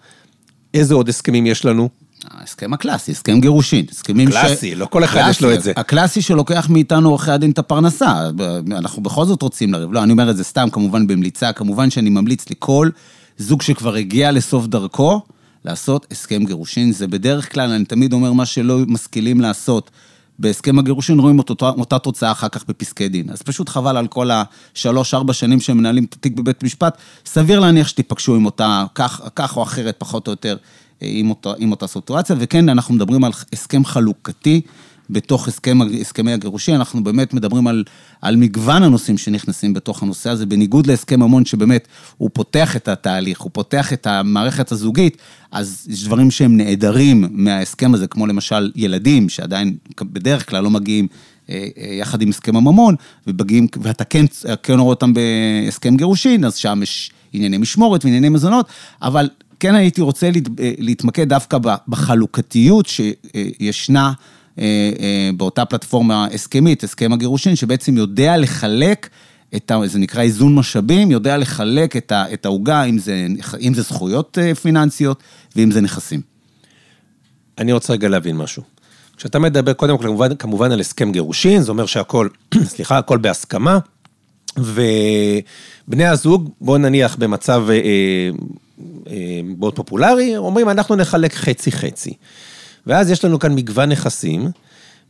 איזה 0.73 0.93
עוד 0.93 1.09
הסכמים 1.09 1.45
יש 1.45 1.65
לנו? 1.65 1.89
ההסכם 2.31 2.73
הקלאסי, 2.73 3.11
הסכם 3.11 3.39
גירושין. 3.41 3.85
הסכמים 3.91 4.29
קלאסי, 4.29 4.45
ש... 4.45 4.49
קלאסי, 4.49 4.75
לא 4.75 4.85
כל 4.85 5.03
אחד 5.03 5.27
יש 5.29 5.41
לו 5.41 5.53
את 5.53 5.61
זה. 5.61 5.73
הקלאסי 5.75 6.21
שלוקח 6.21 6.69
מאיתנו 6.69 7.09
עורכי 7.09 7.31
הדין 7.31 7.51
את 7.51 7.59
הפרנסה. 7.59 8.29
אנחנו 8.71 9.03
בכל 9.03 9.25
זאת 9.25 9.41
רוצים 9.41 9.73
לריב. 9.73 9.93
לא, 9.93 10.03
אני 10.03 10.11
אומר 10.11 10.29
את 10.29 10.37
זה 10.37 10.43
סתם, 10.43 10.67
כמובן 10.71 11.07
במליצה, 11.07 11.53
כמובן 11.53 11.89
שאני 11.89 12.09
ממליץ 12.09 12.49
לכל 12.49 12.89
זוג 13.37 13.61
שכבר 13.61 13.95
הגיע 13.95 14.31
לסוף 14.31 14.67
דרכו, 14.67 15.21
לעשות 15.65 16.07
הסכם 16.11 16.45
גירושין. 16.45 16.91
זה 16.91 17.07
בדרך 17.07 17.53
כלל, 17.53 17.71
אני 17.71 17.85
תמיד 17.85 18.13
אומר, 18.13 18.33
מה 18.33 18.45
שלא 18.45 18.79
משכילים 18.87 19.41
לעשות 19.41 19.91
בהסכם 20.39 20.79
הגירושין, 20.79 21.19
רואים 21.19 21.39
את 21.39 21.49
אותה, 21.49 21.69
אותה 21.69 21.99
תוצאה 21.99 22.31
אחר 22.31 22.49
כך 22.49 22.65
בפסקי 22.67 23.09
דין. 23.09 23.29
אז 23.29 23.41
פשוט 23.41 23.69
חבל 23.69 23.97
על 23.97 24.07
כל 24.07 24.29
השלוש-ארבע 24.31 25.33
שנים 25.33 25.59
שמנהלים 25.59 26.03
את 26.03 26.13
התיק 26.13 26.33
בבית 26.33 26.63
משפט, 26.63 26.97
סביר 27.25 27.59
להניח 27.59 27.87
שתיפגשו 27.87 28.35
עם 28.35 28.45
אותה, 28.45 28.85
כך, 28.95 29.21
כך 29.35 29.57
או 29.57 29.63
אחרת, 29.63 29.95
פחות 29.97 30.27
או 30.27 30.31
יותר, 30.31 30.57
עם 31.01 31.29
אותה, 31.29 31.53
עם 31.57 31.71
אותה 31.71 31.87
סיטואציה. 31.87 32.35
וכן, 32.39 32.69
אנחנו 32.69 32.93
מדברים 32.93 33.23
על 33.23 33.31
הסכם 33.53 33.85
חלוקתי. 33.85 34.61
בתוך 35.09 35.47
הסכם, 35.47 35.79
הסכמי 36.01 36.33
הגירושין, 36.33 36.75
אנחנו 36.75 37.03
באמת 37.03 37.33
מדברים 37.33 37.67
על, 37.67 37.83
על 38.21 38.35
מגוון 38.35 38.83
הנושאים 38.83 39.17
שנכנסים 39.17 39.73
בתוך 39.73 40.03
הנושא 40.03 40.29
הזה, 40.29 40.45
בניגוד 40.45 40.87
להסכם 40.87 41.19
ממון 41.19 41.45
שבאמת 41.45 41.87
הוא 42.17 42.29
פותח 42.33 42.75
את 42.75 42.87
התהליך, 42.87 43.41
הוא 43.41 43.51
פותח 43.53 43.93
את 43.93 44.07
המערכת 44.07 44.71
הזוגית, 44.71 45.17
אז 45.51 45.87
יש 45.89 46.05
דברים 46.05 46.31
שהם 46.31 46.57
נעדרים 46.57 47.27
מההסכם 47.31 47.93
הזה, 47.93 48.07
כמו 48.07 48.27
למשל 48.27 48.71
ילדים, 48.75 49.29
שעדיין 49.29 49.75
בדרך 50.01 50.49
כלל 50.49 50.63
לא 50.63 50.69
מגיעים 50.69 51.07
אה, 51.49 51.67
אה, 51.77 51.93
יחד 51.93 52.21
עם 52.21 52.29
הסכם 52.29 52.55
הממון, 52.55 52.95
ובגיעים, 53.27 53.67
ואתה 53.81 54.03
כן, 54.03 54.25
כן 54.63 54.79
רואה 54.79 54.89
אותם 54.89 55.13
בהסכם 55.13 55.97
גירושין, 55.97 56.45
אז 56.45 56.55
שם 56.55 56.79
יש 56.83 57.11
ענייני 57.33 57.57
משמורת 57.57 58.05
וענייני 58.05 58.29
מזונות, 58.29 58.67
אבל 59.01 59.29
כן 59.59 59.75
הייתי 59.75 60.01
רוצה 60.01 60.31
להת, 60.31 60.43
אה, 60.59 60.73
להתמקד 60.77 61.29
דווקא 61.29 61.57
בחלוקתיות 61.87 62.85
שישנה. 62.85 64.13
אה, 64.59 64.91
אה, 64.99 65.29
באותה 65.37 65.65
פלטפורמה 65.65 66.27
הסכמית, 66.33 66.83
הסכם 66.83 67.13
הגירושין, 67.13 67.55
שבעצם 67.55 67.97
יודע 67.97 68.37
לחלק 68.37 69.09
את 69.55 69.71
ה... 69.71 69.87
זה 69.87 69.99
נקרא 69.99 70.21
איזון 70.21 70.55
משאבים, 70.55 71.11
יודע 71.11 71.37
לחלק 71.37 71.95
את 72.09 72.45
העוגה, 72.45 72.83
אם 72.83 72.97
אם 73.61 73.73
זה 73.73 73.81
זכויות 73.81 74.37
אה, 74.41 74.55
פיננסיות 74.55 75.23
ואם 75.55 75.71
זה 75.71 75.81
נכסים. 75.81 76.21
אני 77.57 77.71
רוצה 77.71 77.93
רגע 77.93 78.09
להבין 78.09 78.37
משהו. 78.37 78.63
כשאתה 79.17 79.39
מדבר 79.39 79.73
קודם 79.73 79.97
כל 79.97 80.03
כמובן, 80.03 80.35
כמובן 80.35 80.71
על 80.71 80.79
הסכם 80.79 81.11
גירושין, 81.11 81.61
זה 81.61 81.71
אומר 81.71 81.85
שהכל, 81.85 82.27
סליחה, 82.73 82.97
הכל 82.97 83.17
בהסכמה, 83.17 83.79
ובני 84.57 86.05
הזוג, 86.05 86.49
בואו 86.61 86.77
נניח 86.77 87.15
במצב 87.15 87.65
אה, 87.69 87.75
אה, 89.09 89.41
מאוד 89.57 89.75
פופולרי, 89.75 90.37
אומרים 90.37 90.69
אנחנו 90.69 90.95
נחלק 90.95 91.33
חצי-חצי. 91.33 92.13
ואז 92.87 93.11
יש 93.11 93.25
לנו 93.25 93.39
כאן 93.39 93.55
מגוון 93.55 93.89
נכסים, 93.89 94.49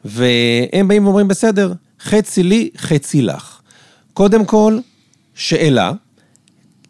והם 0.05 0.87
באים 0.87 1.05
ואומרים, 1.05 1.27
בסדר, 1.27 1.73
חצי 2.03 2.43
לי, 2.43 2.69
חצי 2.77 3.21
לך. 3.21 3.59
קודם 4.13 4.45
כל, 4.45 4.79
שאלה, 5.33 5.91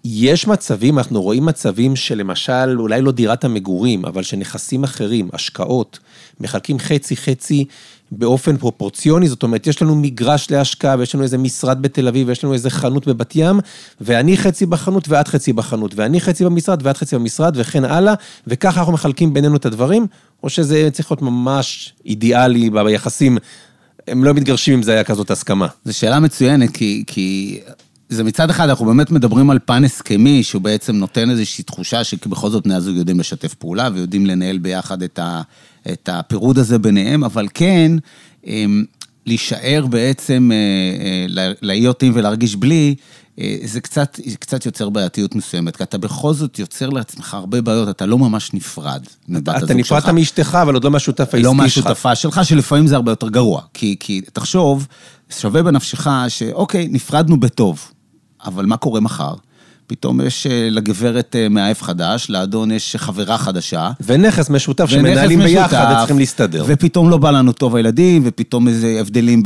יש 0.06 0.48
מצבים, 0.48 0.98
אנחנו 0.98 1.22
רואים 1.22 1.46
מצבים 1.46 1.96
שלמשל, 1.96 2.80
אולי 2.80 3.02
לא 3.02 3.12
דירת 3.12 3.44
המגורים, 3.44 4.06
אבל 4.06 4.24
שנכסים 4.24 4.84
אחרים, 4.84 5.30
השקעות, 5.34 6.00
מחלקים 6.40 6.80
חצי-חצי 6.80 7.66
באופן 8.12 8.58
פרופורציוני, 8.58 9.28
זאת 9.28 9.44
אומרת, 9.44 9.68
יש 9.68 9.82
לנו 9.82 9.96
מגרש 9.96 10.52
להשקעה, 10.52 10.96
ויש 11.00 11.16
לנו 11.16 11.24
איזה 11.24 11.38
משרד 11.38 11.82
בתל 11.82 12.08
אביב, 12.08 12.28
ויש 12.28 12.44
לנו 12.44 12.54
איזה 12.54 12.70
חנות 12.70 13.08
בבת 13.08 13.36
ים, 13.36 13.60
ואני 14.02 14.38
חצי 14.38 14.66
בחנות 14.66 15.10
ואת 15.10 15.28
חצי 15.28 15.54
בחנות, 15.54 15.92
ואני 15.96 16.22
חצי 16.22 16.46
במשרד 16.46 16.80
ואת 16.84 16.98
חצי 16.98 17.16
במשרד, 17.16 17.54
וכן 17.58 17.86
הלאה, 17.86 18.14
וככה 18.48 18.80
אנחנו 18.80 18.94
מחלקים 18.94 19.34
בינינו 19.34 19.56
את 19.56 19.66
הדברים, 19.66 20.08
או 20.44 20.50
שזה 20.50 20.90
צריך 20.92 21.12
להיות 21.12 21.22
ממש 21.22 21.94
אידיאלי 22.06 22.70
ביחסים, 22.70 23.38
הם 24.08 24.24
לא 24.24 24.34
מתגרשים 24.34 24.74
אם 24.74 24.84
זה 24.84 24.92
היה 24.92 25.04
כזאת 25.04 25.32
הסכמה. 25.32 25.68
זו 25.86 25.98
שאלה 25.98 26.20
מצוינת, 26.20 26.72
כי, 26.72 27.04
כי 27.08 27.60
זה 28.10 28.24
מצד 28.24 28.50
אחד, 28.50 28.70
אנחנו 28.70 28.86
באמת 28.86 29.12
מדברים 29.12 29.50
על 29.50 29.60
פן 29.66 29.84
הסכמי, 29.84 30.44
שהוא 30.44 30.62
בעצם 30.62 30.96
נותן 30.96 31.30
איזושהי 31.30 31.64
תחושה 31.64 32.04
שבכל 32.04 32.50
זאת 32.50 32.64
בני 32.64 32.76
הזוג 32.76 32.96
יודעים 32.96 33.20
לשתף 33.20 33.54
פעולה 33.54 33.90
ויודעים 33.94 34.26
לנהל 34.26 34.58
ביחד 34.58 35.04
את, 35.04 35.20
ה, 35.20 35.42
את 35.92 36.10
הפירוד 36.12 36.58
הזה 36.58 36.80
ביניהם, 36.80 37.24
אבל 37.24 37.48
כן, 37.54 37.92
אמ, 38.48 38.86
להישאר 39.26 39.86
בעצם, 39.90 40.52
אה, 40.54 40.58
אה, 41.44 41.52
להיות 41.62 42.04
עם 42.04 42.12
ולהרגיש 42.16 42.56
בלי, 42.56 42.96
אה, 43.40 43.58
זה 43.64 43.82
קצת, 43.82 44.20
קצת 44.40 44.66
יוצר 44.66 44.90
בעייתיות 44.90 45.36
מסוימת, 45.36 45.76
כי 45.76 45.84
אתה 45.84 45.98
בכל 45.98 46.34
זאת 46.34 46.60
יוצר 46.60 46.90
לעצמך 46.90 47.34
הרבה 47.34 47.62
בעיות, 47.62 47.90
אתה 47.90 48.06
לא 48.06 48.18
ממש 48.18 48.54
נפרד 48.54 49.06
מבת 49.28 49.48
הזוג 49.48 49.60
שלך. 49.60 49.72
אתה 49.72 49.74
נפרדת 49.74 50.08
מאשתך, 50.08 50.58
אבל 50.62 50.74
עוד 50.74 50.84
לא 50.84 50.92
מהשותף 50.92 51.34
העסקי 51.34 51.42
לא 51.42 51.50
שלך. 51.50 51.58
לא 51.58 51.64
מהשותפה 51.64 52.16
שלך, 52.16 52.46
שלפעמים 52.46 52.88
זה 52.88 52.96
הרבה 52.96 53.12
יותר 53.12 53.30
גרוע. 53.30 53.62
כי, 53.74 53.96
כי 54.00 54.22
תחשוב, 54.34 54.88
שווה 55.30 55.64
בנפשך 55.64 56.08
שאוקיי, 56.28 56.88
נפרדנו 56.88 57.40
בטוב, 57.40 57.92
אבל 58.46 58.66
מה 58.66 58.78
קורה 58.78 59.00
מחר? 59.00 59.34
פתאום 59.88 60.22
יש 60.22 60.48
אה, 60.48 60.68
לגברת 60.72 61.36
אה, 61.36 61.50
מאהב 61.50 61.78
חדש, 61.82 62.30
לאדון 62.30 62.72
יש 62.72 62.96
חברה 62.96 63.38
חדשה. 63.38 63.92
ונכס 64.06 64.50
משותף 64.50 64.86
שמנהלים 64.86 65.40
ביחד 65.40 65.94
וצריכים 65.94 66.20
להסתדר. 66.20 66.64
ופתאום 66.68 67.10
לא 67.10 67.18
בא 67.18 67.32
לנו 67.32 67.52
טוב 67.52 67.76
הילדים, 67.76 68.22
ופתאום 68.26 68.68
איזה 68.68 68.98
הבדלים 69.00 69.44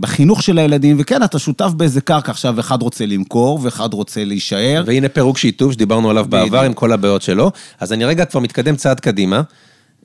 בחינוך 0.00 0.42
של 0.42 0.58
הילדים, 0.58 0.96
וכן, 1.00 1.22
אתה 1.22 1.38
שותף 1.38 1.70
באיזה 1.76 2.00
קרקע, 2.00 2.30
עכשיו 2.30 2.60
אחד 2.60 2.82
רוצה 2.82 3.06
למכור 3.06 3.58
ואחד 3.62 3.94
רוצה 3.94 4.24
להישאר. 4.24 4.82
והנה 4.86 5.08
פירוק 5.08 5.38
שיתוף 5.38 5.72
שדיברנו 5.72 6.10
עליו 6.10 6.26
בעבר 6.28 6.60
עם 6.60 6.72
כל 6.72 6.92
הבעיות 6.92 7.22
שלו. 7.22 7.50
אז 7.80 7.92
אני 7.92 8.04
רגע 8.04 8.24
כבר 8.24 8.40
מתקדם 8.40 8.76
צעד 8.76 9.00
קדימה. 9.00 9.42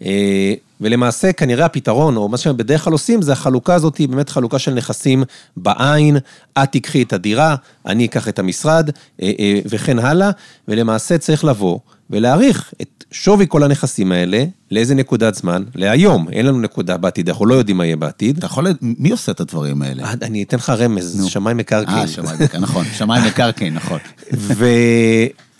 אה, 0.05 0.53
ולמעשה 0.81 1.33
כנראה 1.33 1.65
הפתרון, 1.65 2.17
או 2.17 2.29
מה 2.29 2.37
שהם 2.37 2.57
בדרך 2.57 2.83
כלל 2.83 2.93
עושים, 2.93 3.21
זה 3.21 3.31
החלוקה 3.31 3.73
הזאת, 3.73 3.97
היא 3.97 4.09
באמת 4.09 4.29
חלוקה 4.29 4.59
של 4.59 4.73
נכסים 4.73 5.23
בעין, 5.57 6.17
את 6.63 6.71
תיקחי 6.71 7.03
את 7.03 7.13
הדירה, 7.13 7.55
אני 7.85 8.05
אקח 8.05 8.27
את 8.27 8.39
המשרד, 8.39 8.89
אה, 9.21 9.31
אה, 9.39 9.59
וכן 9.65 9.99
הלאה, 9.99 10.31
ולמעשה 10.67 11.17
צריך 11.17 11.45
לבוא 11.45 11.79
ולהעריך 12.09 12.73
את 12.81 13.03
שווי 13.11 13.45
כל 13.49 13.63
הנכסים 13.63 14.11
האלה, 14.11 14.43
לאיזה 14.71 14.95
נקודת 14.95 15.35
זמן? 15.35 15.63
להיום, 15.75 16.29
אין 16.29 16.45
לנו 16.45 16.61
נקודה 16.61 16.97
בעתיד, 16.97 17.29
אנחנו 17.29 17.45
לא 17.45 17.55
יודעים 17.55 17.77
מה 17.77 17.85
יהיה 17.85 17.95
בעתיד. 17.95 18.37
אתה 18.37 18.45
יכול, 18.45 18.67
מי 18.81 19.11
עושה 19.11 19.31
את 19.31 19.39
הדברים 19.39 19.81
האלה? 19.81 20.03
אני 20.21 20.43
אתן 20.43 20.57
לך 20.57 20.69
רמז, 20.69 21.25
שמאי 21.27 21.53
מקרקעין. 21.53 21.97
אה, 21.97 22.07
שמאי 22.07 22.33
מקרקעין, 22.33 22.63
נכון, 22.63 22.85
שמאי 22.97 23.27
מקרקעין, 23.27 23.73
נכון. 23.73 23.99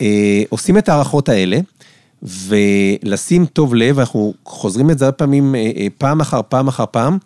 ועושים 0.50 0.77
את 0.77 0.89
ההערכות 0.89 1.29
האלה. 1.29 1.60
ולשים 2.24 3.46
טוב 3.46 3.76
לב, 3.76 4.00
אנחנו 4.00 4.34
חוזרים 4.46 4.92
את 4.92 5.00
זה 5.00 5.06
הרבה 5.06 5.18
פעמים, 5.18 5.56
אה, 5.56 5.72
אה, 5.78 5.88
פעם 5.98 6.22
אחר 6.22 6.42
פעם 6.50 6.68
אחר 6.68 6.86
פעם, 6.92 7.18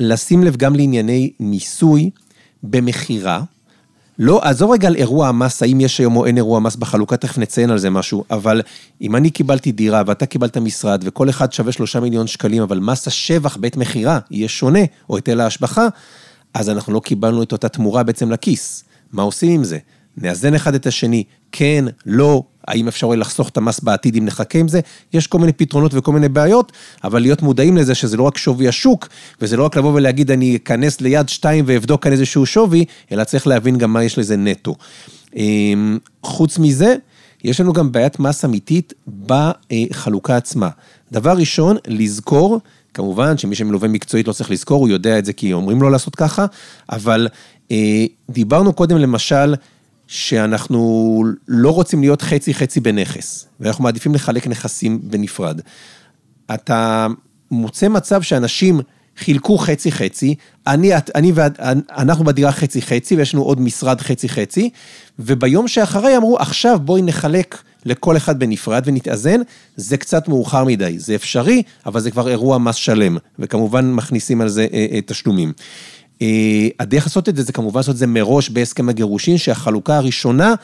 לשים 0.00 0.44
לב 0.44 0.56
גם 0.56 0.76
לענייני 0.76 1.30
מיסוי 1.40 2.10
במכירה, 2.62 3.42
לא, 4.18 4.40
עזוב 4.42 4.70
רגע 4.70 4.88
על 4.88 4.96
אירוע 4.96 5.28
המס, 5.28 5.62
האם 5.62 5.80
יש 5.80 5.98
היום 5.98 6.16
או 6.16 6.26
אין 6.26 6.36
אירוע 6.36 6.60
מס 6.60 6.76
בחלוקה, 6.76 7.16
תכף 7.16 7.38
נציין 7.38 7.70
על 7.70 7.78
זה 7.78 7.90
משהו, 7.90 8.24
אבל 8.30 8.62
אם 9.00 9.16
אני 9.16 9.30
קיבלתי 9.30 9.72
דירה 9.72 10.02
ואתה 10.06 10.26
קיבלת 10.26 10.56
משרד 10.56 11.02
וכל 11.06 11.30
אחד 11.30 11.52
שווה 11.52 11.72
שלושה 11.72 12.00
מיליון 12.00 12.26
שקלים, 12.26 12.62
אבל 12.62 12.78
מס 12.78 13.06
השבח 13.06 13.56
בעת 13.56 13.76
מכירה 13.76 14.18
יהיה 14.30 14.48
שונה, 14.48 14.78
או 15.10 15.16
היטל 15.16 15.40
ההשבחה, 15.40 15.88
אז 16.54 16.68
אנחנו 16.70 16.92
לא 16.92 17.00
קיבלנו 17.00 17.42
את 17.42 17.52
אותה 17.52 17.68
תמורה 17.68 18.02
בעצם 18.02 18.30
לכיס. 18.30 18.84
מה 19.12 19.22
עושים 19.22 19.50
עם 19.50 19.64
זה? 19.64 19.78
נאזן 20.16 20.54
אחד 20.54 20.74
את 20.74 20.86
השני, 20.86 21.24
כן, 21.52 21.84
לא, 22.06 22.42
האם 22.68 22.88
אפשר 22.88 23.06
אולי 23.06 23.18
לחסוך 23.18 23.48
את 23.48 23.56
המס 23.56 23.80
בעתיד 23.80 24.16
אם 24.16 24.24
נחכה 24.24 24.58
עם 24.58 24.68
זה? 24.68 24.80
יש 25.12 25.26
כל 25.26 25.38
מיני 25.38 25.52
פתרונות 25.52 25.92
וכל 25.94 26.12
מיני 26.12 26.28
בעיות, 26.28 26.72
אבל 27.04 27.22
להיות 27.22 27.42
מודעים 27.42 27.76
לזה 27.76 27.94
שזה 27.94 28.16
לא 28.16 28.22
רק 28.22 28.38
שווי 28.38 28.68
השוק, 28.68 29.08
וזה 29.40 29.56
לא 29.56 29.64
רק 29.64 29.76
לבוא 29.76 29.92
ולהגיד 29.94 30.30
אני 30.30 30.56
אכנס 30.56 31.00
ליד 31.00 31.28
שתיים 31.28 31.64
ואבדוק 31.68 32.02
כאן 32.02 32.12
איזשהו 32.12 32.46
שווי, 32.46 32.84
אלא 33.12 33.24
צריך 33.24 33.46
להבין 33.46 33.78
גם 33.78 33.92
מה 33.92 34.04
יש 34.04 34.18
לזה 34.18 34.36
נטו. 34.36 34.74
אמ, 35.36 35.98
חוץ 36.22 36.58
מזה, 36.58 36.96
יש 37.44 37.60
לנו 37.60 37.72
גם 37.72 37.92
בעיית 37.92 38.20
מס 38.20 38.44
אמיתית 38.44 38.92
בחלוקה 39.26 40.36
עצמה. 40.36 40.68
דבר 41.12 41.32
ראשון, 41.32 41.76
לזכור, 41.86 42.60
כמובן 42.94 43.38
שמי 43.38 43.54
שמלווה 43.54 43.88
מקצועית 43.88 44.28
לא 44.28 44.32
צריך 44.32 44.50
לזכור, 44.50 44.80
הוא 44.80 44.88
יודע 44.88 45.18
את 45.18 45.24
זה 45.24 45.32
כי 45.32 45.52
אומרים 45.52 45.82
לו 45.82 45.90
לעשות 45.90 46.16
ככה, 46.16 46.46
אבל 46.92 47.28
אה, 47.70 48.04
דיברנו 48.30 48.72
קודם 48.72 48.96
למשל, 48.96 49.54
שאנחנו 50.06 51.24
לא 51.48 51.70
רוצים 51.70 52.00
להיות 52.00 52.22
חצי-חצי 52.22 52.80
בנכס, 52.80 53.46
ואנחנו 53.60 53.84
מעדיפים 53.84 54.14
לחלק 54.14 54.46
נכסים 54.46 55.00
בנפרד. 55.02 55.60
אתה 56.54 57.06
מוצא 57.50 57.88
מצב 57.88 58.22
שאנשים 58.22 58.80
חילקו 59.16 59.58
חצי-חצי, 59.58 60.34
אני, 60.66 60.90
אני 61.14 61.32
ואנחנו 61.34 62.24
בדירה 62.24 62.52
חצי-חצי, 62.52 63.16
ויש 63.16 63.34
לנו 63.34 63.42
עוד 63.42 63.60
משרד 63.60 64.00
חצי-חצי, 64.00 64.70
וביום 65.18 65.68
שאחרי 65.68 66.16
אמרו, 66.16 66.38
עכשיו 66.38 66.78
בואי 66.82 67.02
נחלק 67.02 67.62
לכל 67.84 68.16
אחד 68.16 68.38
בנפרד 68.38 68.82
ונתאזן, 68.86 69.40
זה 69.76 69.96
קצת 69.96 70.28
מאוחר 70.28 70.64
מדי, 70.64 70.98
זה 70.98 71.14
אפשרי, 71.14 71.62
אבל 71.86 72.00
זה 72.00 72.10
כבר 72.10 72.28
אירוע 72.28 72.58
מס 72.58 72.74
שלם, 72.74 73.16
וכמובן 73.38 73.92
מכניסים 73.92 74.40
על 74.40 74.48
זה 74.48 74.66
אה, 74.72 74.86
אה, 74.92 75.00
תשלומים. 75.06 75.52
אה, 76.22 76.68
הדרך 76.80 77.04
לעשות 77.04 77.28
את 77.28 77.36
זה, 77.36 77.42
זה 77.42 77.52
כמובן 77.52 77.78
לעשות 77.78 77.92
את 77.94 77.98
זה 77.98 78.06
מראש 78.06 78.50
בהסכם 78.50 78.88
הגירושין, 78.88 79.38
שהחלוקה 79.38 79.96
הראשונה, 79.96 80.54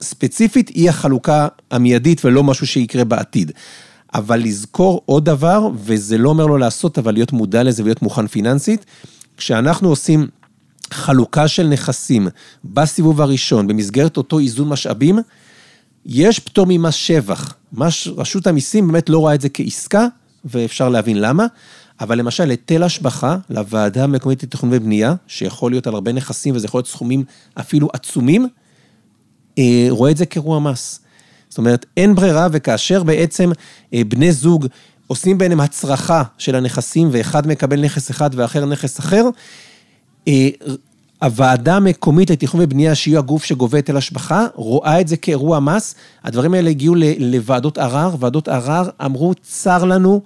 ספציפית, 0.00 0.68
היא 0.68 0.90
החלוקה 0.90 1.48
המיידית 1.70 2.24
ולא 2.24 2.44
משהו 2.44 2.66
שיקרה 2.66 3.04
בעתיד. 3.04 3.52
אבל 4.14 4.40
לזכור 4.40 5.02
עוד 5.06 5.24
דבר, 5.24 5.68
וזה 5.74 6.18
לא 6.18 6.28
אומר 6.28 6.46
לא 6.46 6.58
לעשות, 6.58 6.98
אבל 6.98 7.12
להיות 7.12 7.32
מודע 7.32 7.62
לזה 7.62 7.82
ולהיות 7.82 8.02
מוכן 8.02 8.26
פיננסית, 8.26 8.86
כשאנחנו 9.36 9.88
עושים 9.88 10.26
חלוקה 10.90 11.48
של 11.48 11.66
נכסים 11.66 12.28
בסיבוב 12.64 13.20
הראשון, 13.20 13.66
במסגרת 13.66 14.16
אותו 14.16 14.38
איזון 14.38 14.68
משאבים, 14.68 15.18
יש 16.06 16.38
פטור 16.38 16.66
ממס 16.68 16.94
שבח. 16.94 17.54
מש, 17.72 18.08
רשות 18.16 18.46
המיסים 18.46 18.86
באמת 18.86 19.08
לא 19.08 19.18
רואה 19.18 19.34
את 19.34 19.40
זה 19.40 19.48
כעסקה, 19.48 20.06
ואפשר 20.44 20.88
להבין 20.88 21.20
למה. 21.20 21.46
אבל 22.00 22.18
למשל, 22.18 22.50
היטל 22.50 22.82
השבחה 22.82 23.36
לוועדה 23.50 24.04
המקומית 24.04 24.42
לתכנון 24.42 24.72
ובנייה, 24.74 25.14
שיכול 25.26 25.72
להיות 25.72 25.86
על 25.86 25.94
הרבה 25.94 26.12
נכסים 26.12 26.56
וזה 26.56 26.66
יכול 26.66 26.78
להיות 26.78 26.88
סכומים 26.88 27.24
אפילו 27.54 27.88
עצומים, 27.92 28.48
אה, 29.58 29.86
רואה 29.90 30.10
את 30.10 30.16
זה 30.16 30.26
כאירוע 30.26 30.58
מס. 30.58 31.00
זאת 31.48 31.58
אומרת, 31.58 31.86
אין 31.96 32.14
ברירה, 32.14 32.48
וכאשר 32.52 33.02
בעצם 33.02 33.50
אה, 33.94 34.02
בני 34.08 34.32
זוג 34.32 34.66
עושים 35.06 35.38
ביניהם 35.38 35.60
הצרחה 35.60 36.22
של 36.38 36.54
הנכסים, 36.54 37.08
ואחד 37.12 37.46
מקבל 37.46 37.80
נכס 37.80 38.10
אחד 38.10 38.30
ואחר 38.34 38.64
נכס 38.64 39.00
אחר, 39.00 39.24
אה, 40.28 40.48
הוועדה 41.22 41.76
המקומית 41.76 42.30
לתכנון 42.30 42.64
ובנייה, 42.64 42.94
שהיא 42.94 43.18
הגוף 43.18 43.44
שגובה 43.44 43.78
היטל 43.78 43.96
השבחה, 43.96 44.46
רואה 44.54 45.00
את 45.00 45.08
זה 45.08 45.16
כאירוע 45.16 45.60
מס. 45.60 45.94
הדברים 46.24 46.54
האלה 46.54 46.70
הגיעו 46.70 46.94
לוועדות 47.18 47.78
ערר, 47.78 48.16
ועדות 48.18 48.48
ערר 48.48 48.88
אמרו, 49.04 49.34
צר 49.42 49.84
לנו, 49.84 50.22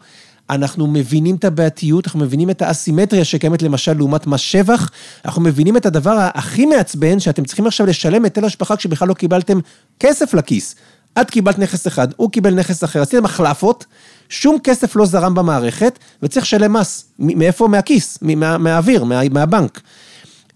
אנחנו 0.50 0.87
מבינים 0.87 1.35
את 1.35 1.45
הבעייתיות, 1.45 2.07
אנחנו 2.07 2.21
מבינים 2.21 2.50
את 2.50 2.62
האסימטריה 2.62 3.25
שקיימת 3.25 3.62
למשל 3.62 3.93
לעומת 3.93 4.26
מס 4.26 4.40
שבח, 4.40 4.90
אנחנו 5.25 5.43
מבינים 5.43 5.76
את 5.76 5.87
הדבר 5.87 6.28
הכי 6.35 6.67
מעצבן, 6.67 7.21
שאתם 7.21 7.45
צריכים 7.45 7.67
עכשיו 7.67 7.87
לשלם 7.87 8.25
היטל 8.25 8.45
השבחה 8.45 8.76
כשבכלל 8.76 9.09
לא 9.09 9.14
קיבלתם 9.14 9.59
כסף 10.00 10.35
לכיס. 10.35 10.75
את 11.21 11.31
קיבלת 11.31 11.59
נכס 11.59 11.87
אחד, 11.87 12.09
הוא 12.17 12.31
קיבל 12.31 12.55
נכס 12.55 12.85
אחר, 12.85 13.02
עשיתם 13.02 13.25
החלפות, 13.25 13.87
שום 14.28 14.59
כסף 14.64 14.97
לא 14.97 15.07
זרם 15.07 15.35
במערכת, 15.35 15.99
וצריך 16.23 16.45
לשלם 16.47 16.73
מס. 16.73 17.05
מאיפה? 17.19 17.69
מהכיס, 17.69 18.19
מה, 18.23 18.59
מהאוויר, 18.59 19.05
מה, 19.05 19.28
מהבנק. 19.31 19.81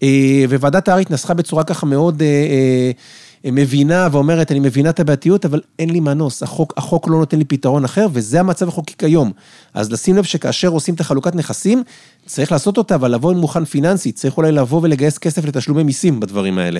אה, 0.03 0.45
וועדת 0.59 0.87
הערר 0.87 1.01
התנסחה 1.01 1.33
בצורה 1.33 1.63
ככה 1.63 1.85
מאוד... 1.85 2.21
מבינה 3.51 4.07
ואומרת, 4.11 4.51
אני 4.51 4.59
מבינה 4.59 4.89
את 4.89 4.99
הבעייתיות, 4.99 5.45
אבל 5.45 5.61
אין 5.79 5.89
לי 5.89 5.99
מנוס, 5.99 6.43
החוק, 6.43 6.73
החוק 6.77 7.07
לא 7.07 7.17
נותן 7.17 7.37
לי 7.37 7.45
פתרון 7.45 7.83
אחר, 7.83 8.07
וזה 8.13 8.39
המצב 8.39 8.67
החוקי 8.67 8.93
כיום. 8.97 9.31
אז 9.73 9.91
לשים 9.91 10.15
לב 10.15 10.23
שכאשר 10.23 10.67
עושים 10.67 10.95
את 10.95 10.99
החלוקת 10.99 11.35
נכסים, 11.35 11.83
צריך 12.25 12.51
לעשות 12.51 12.77
אותה, 12.77 12.95
אבל 12.95 13.13
לבוא 13.13 13.31
עם 13.31 13.37
מוכן 13.37 13.65
פיננסי, 13.65 14.11
צריך 14.11 14.37
אולי 14.37 14.51
לבוא 14.51 14.81
ולגייס 14.83 15.17
כסף 15.17 15.45
לתשלומי 15.45 15.83
מיסים 15.83 16.19
בדברים 16.19 16.57
האלה. 16.57 16.79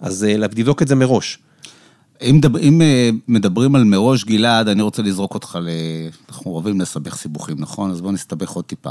אז 0.00 0.24
אה, 0.24 0.36
לבדוק 0.36 0.82
את 0.82 0.88
זה 0.88 0.94
מראש. 0.94 1.38
אם, 2.22 2.40
דבר, 2.40 2.60
אם 2.60 2.82
אה, 2.82 3.10
מדברים 3.28 3.74
על 3.74 3.84
מראש, 3.84 4.24
גלעד, 4.24 4.68
אני 4.68 4.82
רוצה 4.82 5.02
לזרוק 5.02 5.34
אותך 5.34 5.58
ל... 5.62 5.68
אנחנו 6.28 6.50
אוהבים 6.50 6.80
לסבך 6.80 7.16
סיבוכים, 7.16 7.56
נכון? 7.58 7.90
אז 7.90 8.00
בואו 8.00 8.12
נסתבך 8.12 8.50
עוד 8.50 8.64
טיפה. 8.64 8.90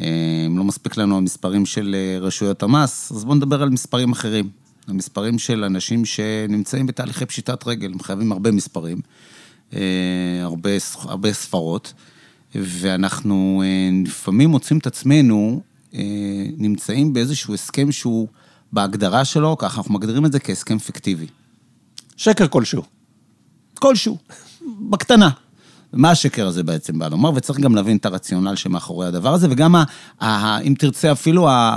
אה, 0.00 0.44
אם 0.46 0.58
לא 0.58 0.64
מספיק 0.64 0.96
לנו 0.96 1.16
המספרים 1.16 1.66
של 1.66 1.96
רשויות 2.20 2.62
המס, 2.62 3.12
אז 3.12 3.24
בואו 3.24 3.34
נדבר 3.34 3.62
על 3.62 3.70
מספרים 3.70 4.12
אחרים. 4.12 4.61
המספרים 4.88 5.38
של 5.38 5.64
אנשים 5.64 6.04
שנמצאים 6.04 6.86
בתהליכי 6.86 7.26
פשיטת 7.26 7.66
רגל, 7.66 7.92
הם 7.92 8.00
חייבים 8.00 8.32
הרבה 8.32 8.50
מספרים, 8.50 9.00
אה, 9.74 9.80
הרבה, 10.42 10.70
הרבה 10.96 11.32
ספרות, 11.32 11.92
ואנחנו 12.54 13.62
אה, 13.64 13.90
לפעמים 14.04 14.50
מוצאים 14.50 14.78
את 14.78 14.86
עצמנו 14.86 15.62
אה, 15.94 16.00
נמצאים 16.56 17.12
באיזשהו 17.12 17.54
הסכם 17.54 17.92
שהוא, 17.92 18.28
בהגדרה 18.72 19.24
שלו, 19.24 19.56
ככה 19.58 19.78
אנחנו 19.78 19.94
מגדירים 19.94 20.26
את 20.26 20.32
זה 20.32 20.40
כהסכם 20.40 20.78
פיקטיבי. 20.78 21.26
שקר 22.16 22.48
כלשהו. 22.48 22.82
כלשהו, 23.74 24.18
בקטנה. 24.90 25.30
מה 25.92 26.10
השקר 26.10 26.46
הזה 26.46 26.62
בעצם 26.62 26.98
בא 26.98 27.08
לומר, 27.08 27.30
וצריך 27.34 27.60
גם 27.60 27.74
להבין 27.74 27.96
את 27.96 28.06
הרציונל 28.06 28.56
שמאחורי 28.56 29.06
הדבר 29.06 29.34
הזה, 29.34 29.46
וגם, 29.50 29.74
ה, 29.74 29.84
ה, 30.20 30.58
אם 30.60 30.74
תרצה, 30.78 31.12
אפילו, 31.12 31.48
ה, 31.48 31.76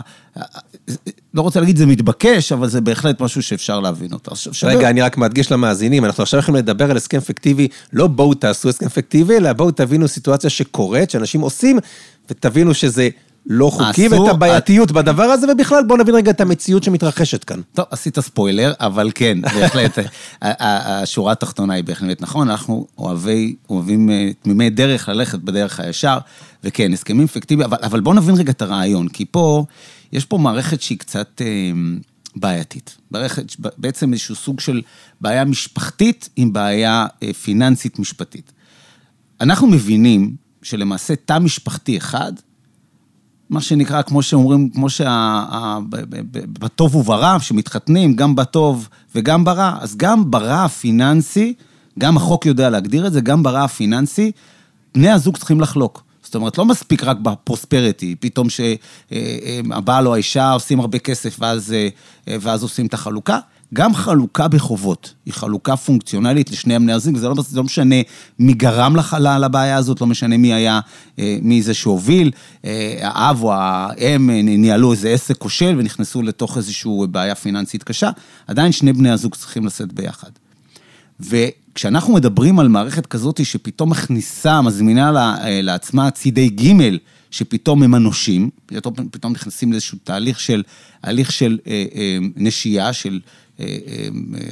לא 1.33 1.41
רוצה 1.41 1.59
להגיד 1.59 1.77
זה 1.77 1.85
מתבקש, 1.85 2.51
אבל 2.51 2.67
זה 2.67 2.81
בהחלט 2.81 3.21
משהו 3.21 3.43
שאפשר 3.43 3.79
להבין 3.79 4.13
אותו. 4.13 4.31
רגע, 4.63 4.89
אני 4.89 5.01
רק 5.01 5.17
מדגיש 5.17 5.51
למאזינים, 5.51 6.05
אנחנו 6.05 6.23
עכשיו 6.23 6.39
יכולים 6.39 6.63
לדבר 6.63 6.91
על 6.91 6.97
הסכם 6.97 7.19
פיקטיבי, 7.19 7.67
לא 7.93 8.07
בואו 8.07 8.33
תעשו 8.33 8.69
הסכם 8.69 8.89
פיקטיבי, 8.89 9.37
אלא 9.37 9.53
בואו 9.53 9.71
תבינו 9.71 10.07
סיטואציה 10.07 10.49
שקורית, 10.49 11.09
שאנשים 11.09 11.41
עושים, 11.41 11.79
ותבינו 12.29 12.73
שזה 12.73 13.09
לא 13.47 13.69
חוקי, 13.69 14.07
ואת 14.07 14.29
הבעייתיות 14.29 14.91
בדבר 14.91 15.23
הזה, 15.23 15.47
ובכלל 15.51 15.83
בואו 15.87 15.99
נבין 15.99 16.15
רגע 16.15 16.31
את 16.31 16.41
המציאות 16.41 16.83
שמתרחשת 16.83 17.43
כאן. 17.43 17.61
טוב, 17.73 17.85
עשית 17.91 18.19
ספוילר, 18.19 18.73
אבל 18.79 19.11
כן, 19.15 19.37
בהחלט, 19.41 19.99
השורה 20.41 21.31
התחתונה 21.31 21.73
היא 21.73 21.83
בהחלט 21.83 22.21
נכון, 22.21 22.49
אנחנו 22.49 22.87
אוהבי, 22.97 23.55
אוהבים 23.69 24.09
אה, 24.09 24.29
תמימי 24.41 24.69
דרך 24.69 25.09
ללכת 25.09 25.39
בדרך 25.39 25.79
הישר, 25.79 26.17
וכן, 26.63 26.93
הסכמים 26.93 27.27
פיקטיביים, 27.27 27.69
אבל, 27.69 27.77
אבל 27.83 27.99
בואו 27.99 28.15
נבין 28.15 28.35
רגע 28.35 28.51
את 28.51 28.61
הרעיון, 28.61 29.07
כי 29.07 29.25
פה, 29.25 29.65
יש 30.11 30.25
פה 30.25 30.37
מערכת 30.37 30.81
שהיא 30.81 30.97
קצת 30.97 31.41
אה, 31.41 31.71
בעייתית. 32.35 32.97
מערכת, 33.11 33.43
בעצם 33.77 34.13
איזשהו 34.13 34.35
סוג 34.35 34.59
של 34.59 34.81
בעיה 35.21 35.45
משפחתית 35.45 36.29
עם 36.35 36.53
בעיה 36.53 37.05
אה, 37.23 37.33
פיננסית 37.33 37.99
משפטית. 37.99 38.51
אנחנו 39.41 39.67
מבינים 39.67 40.35
שלמעשה 40.63 41.13
תא 41.15 41.39
משפחתי 41.39 41.97
אחד, 41.97 42.33
מה 43.49 43.61
שנקרא, 43.61 44.01
כמו 44.01 44.21
שאומרים, 44.21 44.69
כמו 44.69 44.87
שבטוב 46.09 46.95
וברע, 46.95 47.39
שמתחתנים, 47.39 48.15
גם 48.15 48.35
בטוב 48.35 48.89
וגם 49.15 49.43
ברע, 49.43 49.77
אז 49.79 49.97
גם 49.97 50.31
ברע 50.31 50.63
הפיננסי, 50.63 51.53
גם 51.99 52.17
החוק 52.17 52.45
יודע 52.45 52.69
להגדיר 52.69 53.07
את 53.07 53.13
זה, 53.13 53.21
גם 53.21 53.43
ברע 53.43 53.63
הפיננסי, 53.63 54.31
בני 54.95 55.09
הזוג 55.09 55.37
צריכים 55.37 55.61
לחלוק. 55.61 56.03
זאת 56.23 56.35
אומרת, 56.35 56.57
לא 56.57 56.65
מספיק 56.65 57.03
רק 57.03 57.17
בפרוספריטי, 57.17 58.15
פתאום 58.19 58.47
שהבעל 58.49 60.07
או 60.07 60.13
האישה 60.13 60.51
עושים 60.51 60.79
הרבה 60.79 60.99
כסף 60.99 61.37
ואז, 61.39 61.73
אה, 61.73 61.87
ואז 62.41 62.63
עושים 62.63 62.85
את 62.85 62.93
החלוקה, 62.93 63.39
גם 63.73 63.95
חלוקה 63.95 64.47
בחובות, 64.47 65.13
היא 65.25 65.33
חלוקה 65.33 65.75
פונקציונלית 65.75 66.51
לשני 66.51 66.79
בני 66.79 66.93
הזוג, 66.93 67.17
זה 67.17 67.29
לא, 67.29 67.35
לא 67.53 67.63
משנה 67.63 67.95
מי 68.39 68.53
גרם 68.53 68.95
לחלה 68.95 69.39
לבעיה 69.39 69.77
הזאת, 69.77 70.01
לא 70.01 70.07
משנה 70.07 70.37
מי 70.37 70.53
היה, 70.53 70.79
אה, 71.19 71.37
מי 71.41 71.61
זה 71.61 71.73
שהוביל, 71.73 72.31
אה, 72.65 72.97
האב 73.01 73.43
או 73.43 73.53
האם 73.53 74.29
ניהלו 74.29 74.91
איזה 74.91 75.09
עסק 75.09 75.37
כושל 75.37 75.75
ונכנסו 75.77 76.21
לתוך 76.21 76.57
איזושהי 76.57 76.91
בעיה 77.11 77.35
פיננסית 77.35 77.83
קשה, 77.83 78.09
עדיין 78.47 78.71
שני 78.71 78.93
בני 78.93 79.11
הזוג 79.11 79.35
צריכים 79.35 79.65
לשאת 79.65 79.93
ביחד. 79.93 80.29
וכשאנחנו 81.19 82.13
מדברים 82.13 82.59
על 82.59 82.67
מערכת 82.67 83.05
כזאת 83.05 83.45
שפתאום 83.45 83.89
מכניסה, 83.89 84.61
מזמינה 84.61 85.35
אה, 85.43 85.61
לעצמה 85.61 86.11
צידי 86.11 86.49
ג' 86.49 86.97
שפתאום 87.31 87.83
הם 87.83 87.93
הנושים, 87.93 88.49
פתאום, 88.65 88.93
פתאום 89.11 89.33
נכנסים 89.33 89.71
לאיזשהו 89.71 89.97
תהליך 90.03 90.39
של, 90.39 90.63
הליך 91.03 91.31
של 91.31 91.59
אה, 91.67 91.85
אה, 91.95 92.17
נשייה, 92.35 92.93
של 92.93 93.09
אה, 93.09 93.17
אה, 93.17 93.44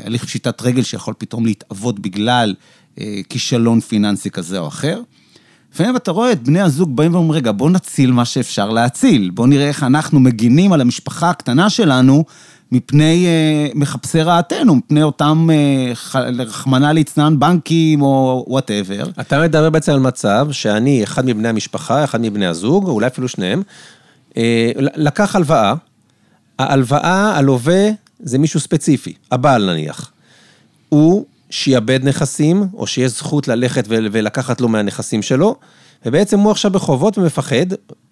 הליך 0.04 0.26
פשיטת 0.26 0.62
רגל 0.62 0.84
שיכול 0.84 1.14
פתאום 1.18 1.46
להתאבות 1.46 2.00
בגלל 2.00 2.56
אה, 3.00 3.22
כישלון 3.30 3.80
פיננסי 3.80 4.30
כזה 4.30 4.60
או 4.60 4.68
אחר. 4.68 5.02
לפעמים 5.74 5.96
אתה 5.96 6.12
רואה 6.12 6.32
את 6.32 6.44
בני 6.44 6.62
הזוג 6.62 6.96
באים 6.96 7.14
ואומרים, 7.14 7.32
רגע, 7.32 7.52
בוא 7.52 7.70
נציל 7.70 8.12
מה 8.12 8.26
שאפשר 8.26 8.70
להציל. 8.70 9.30
בוא 9.30 9.48
נראה 9.48 9.68
איך 9.68 9.84
אנחנו 9.84 10.20
מגינים 10.20 10.74
על 10.74 10.82
המשפחה 10.82 11.30
הקטנה 11.30 11.70
שלנו 11.70 12.24
מפני 12.72 13.26
אה, 13.26 13.68
מחפשי 13.76 14.22
רעתנו, 14.22 14.76
מפני 14.76 15.04
אותם, 15.04 15.48
אה, 15.52 16.22
רחמנא 16.38 16.86
ליצנן, 16.86 17.40
בנקים 17.40 18.02
או 18.02 18.46
whatever. 18.48 19.04
אתה 19.20 19.42
מדבר 19.42 19.70
בעצם 19.70 19.92
על 19.92 20.00
מצב 20.00 20.48
שאני, 20.52 21.04
אחד 21.04 21.26
מבני 21.26 21.48
המשפחה, 21.48 22.04
אחד 22.04 22.22
מבני 22.22 22.46
הזוג, 22.46 22.88
אולי 22.88 23.08
אפילו 23.08 23.28
שניהם, 23.28 23.62
אה, 24.38 24.72
לקח 24.78 25.36
הלוואה. 25.36 25.74
ההלוואה, 26.60 27.38
הלווה, 27.38 27.90
זה 28.24 28.38
מישהו 28.38 28.60
ספציפי, 28.60 29.14
הבעל 29.32 29.74
נניח. 29.74 30.12
הוא 30.90 31.26
שיאבד 31.50 32.00
נכסים, 32.04 32.68
או 32.74 32.88
שיש 32.88 33.12
זכות 33.12 33.48
ללכת 33.48 33.86
ולקחת 33.88 34.62
לו 34.62 34.68
מהנכסים 34.68 35.22
שלו, 35.22 35.56
ובעצם 36.06 36.40
הוא 36.40 36.52
עכשיו 36.52 36.72
בחובות 36.72 37.18
ומפחד, 37.18 37.66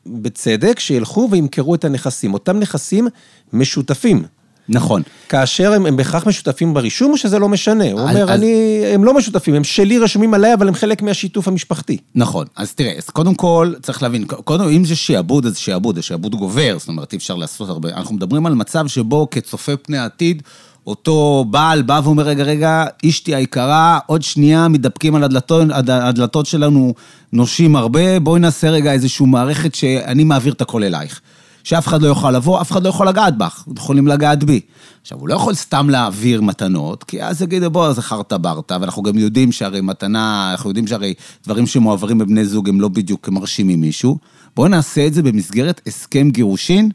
בצדק, 0.05 0.79
שילכו 0.79 1.27
וימכרו 1.31 1.75
את 1.75 1.85
הנכסים. 1.85 2.33
אותם 2.33 2.59
נכסים 2.59 3.07
משותפים. 3.53 4.23
נכון. 4.71 5.01
כאשר 5.29 5.73
הם, 5.73 5.85
הם 5.85 5.97
בהכרח 5.97 6.27
משותפים 6.27 6.73
ברישום, 6.73 7.11
או 7.11 7.17
שזה 7.17 7.39
לא 7.39 7.49
משנה? 7.49 7.91
הוא 7.91 7.99
אומר, 7.99 8.23
אז... 8.23 8.29
אני, 8.29 8.81
הם 8.93 9.03
לא 9.03 9.13
משותפים, 9.13 9.55
הם 9.55 9.63
שלי 9.63 9.97
רשומים 9.97 10.33
עליי, 10.33 10.53
אבל 10.53 10.67
הם 10.67 10.73
חלק 10.73 11.01
מהשיתוף 11.01 11.47
המשפחתי. 11.47 11.97
נכון. 12.15 12.45
אז 12.55 12.73
תראה, 12.73 12.93
אז 12.97 13.09
קודם 13.09 13.35
כל, 13.35 13.73
צריך 13.81 14.03
להבין, 14.03 14.25
קודם, 14.25 14.69
אם 14.69 14.85
זה 14.85 14.95
שעבוד, 14.95 15.45
אז 15.45 15.57
שעבוד, 15.57 15.95
זה 15.95 16.01
שעבוד 16.01 16.35
גובר, 16.35 16.75
זאת 16.79 16.87
אומרת, 16.87 17.13
אי 17.13 17.17
אפשר 17.17 17.35
לעשות 17.35 17.69
הרבה. 17.69 17.89
אנחנו 17.89 18.15
מדברים 18.15 18.45
על 18.45 18.53
מצב 18.53 18.87
שבו 18.87 19.27
כצופה 19.31 19.77
פני 19.77 19.97
עתיד, 19.97 20.41
אותו 20.87 21.45
בעל 21.49 21.81
בא 21.81 22.01
ואומר, 22.03 22.23
רגע, 22.23 22.43
רגע, 22.43 22.85
אשתי 23.05 23.35
היקרה, 23.35 23.99
עוד 24.05 24.21
שנייה 24.21 24.67
מתדפקים 24.67 25.15
על 25.15 25.23
הדלתות, 25.23 25.67
הדלתות 25.87 26.45
שלנו, 26.45 26.93
נושים 27.33 27.75
הרבה, 27.75 28.19
בואי 28.19 28.39
נעשה 28.39 28.69
רגע 28.69 28.91
איזושהי 28.91 29.25
מערכת 29.25 29.75
שאני 29.75 30.23
מעביר 30.23 30.53
את 30.53 30.61
הכל 30.61 30.83
אלייך. 30.83 31.21
שאף 31.63 31.87
אחד 31.87 32.01
לא 32.01 32.07
יוכל 32.07 32.31
לבוא, 32.31 32.61
אף 32.61 32.71
אחד 32.71 32.83
לא 32.83 32.89
יכול 32.89 33.07
לגעת 33.07 33.37
בך, 33.37 33.63
יכולים 33.77 34.07
לגעת 34.07 34.43
בי. 34.43 34.59
עכשיו, 35.01 35.19
הוא 35.19 35.29
לא 35.29 35.33
יכול 35.33 35.53
סתם 35.53 35.89
להעביר 35.89 36.41
מתנות, 36.41 37.03
כי 37.03 37.23
אז 37.23 37.41
יגידו, 37.41 37.69
בוא, 37.69 37.93
זה 37.93 38.01
חרטה 38.01 38.37
ברטה, 38.37 38.77
ואנחנו 38.81 39.03
גם 39.03 39.17
יודעים 39.17 39.51
שהרי 39.51 39.81
מתנה, 39.81 40.51
אנחנו 40.51 40.69
יודעים 40.69 40.87
שהרי 40.87 41.13
דברים 41.43 41.67
שמועברים 41.67 42.17
בבני 42.17 42.45
זוג 42.45 42.69
הם 42.69 42.81
לא 42.81 42.87
בדיוק 42.87 43.29
מרשימים 43.29 43.81
מישהו. 43.81 44.17
בואו 44.55 44.67
נעשה 44.67 45.07
את 45.07 45.13
זה 45.13 45.23
במסגרת 45.23 45.81
הסכם 45.87 46.29
גירושין 46.29 46.89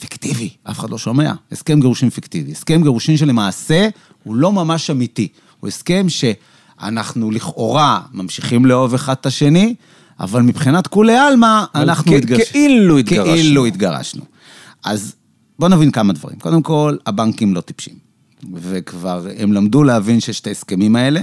פיקטיבי, 0.00 0.50
אף 0.64 0.78
אחד 0.78 0.90
לא 0.90 0.98
שומע. 0.98 1.32
הסכם 1.52 1.80
גירושין 1.80 2.10
פיקטיבי. 2.10 2.52
הסכם 2.52 2.82
גירושין 2.82 3.16
שלמעשה 3.16 3.88
הוא 4.24 4.36
לא 4.36 4.52
ממש 4.52 4.90
אמיתי. 4.90 5.28
הוא 5.60 5.68
הסכם 5.68 6.06
שאנחנו 6.08 7.30
לכאורה 7.30 8.00
ממשיכים 8.12 8.66
לאהוב 8.66 8.94
אחד 8.94 9.14
את 9.20 9.26
השני, 9.26 9.74
אבל 10.20 10.42
מבחינת 10.42 10.86
כולי 10.86 11.16
עלמא, 11.16 11.64
אנחנו 11.74 12.16
התגרשנו. 12.16 12.44
כאילו 12.52 12.98
התגרשנו. 12.98 13.34
כאילו 13.34 13.66
התגרשנו. 13.66 14.22
אז 14.84 15.14
בואו 15.58 15.70
נבין 15.70 15.90
כמה 15.90 16.12
דברים. 16.12 16.38
קודם 16.38 16.62
כל, 16.62 16.96
הבנקים 17.06 17.54
לא 17.54 17.60
טיפשים. 17.60 17.94
וכבר 18.54 19.26
הם 19.38 19.52
למדו 19.52 19.82
להבין 19.82 20.20
שיש 20.20 20.40
את 20.40 20.46
ההסכמים 20.46 20.96
האלה. 20.96 21.20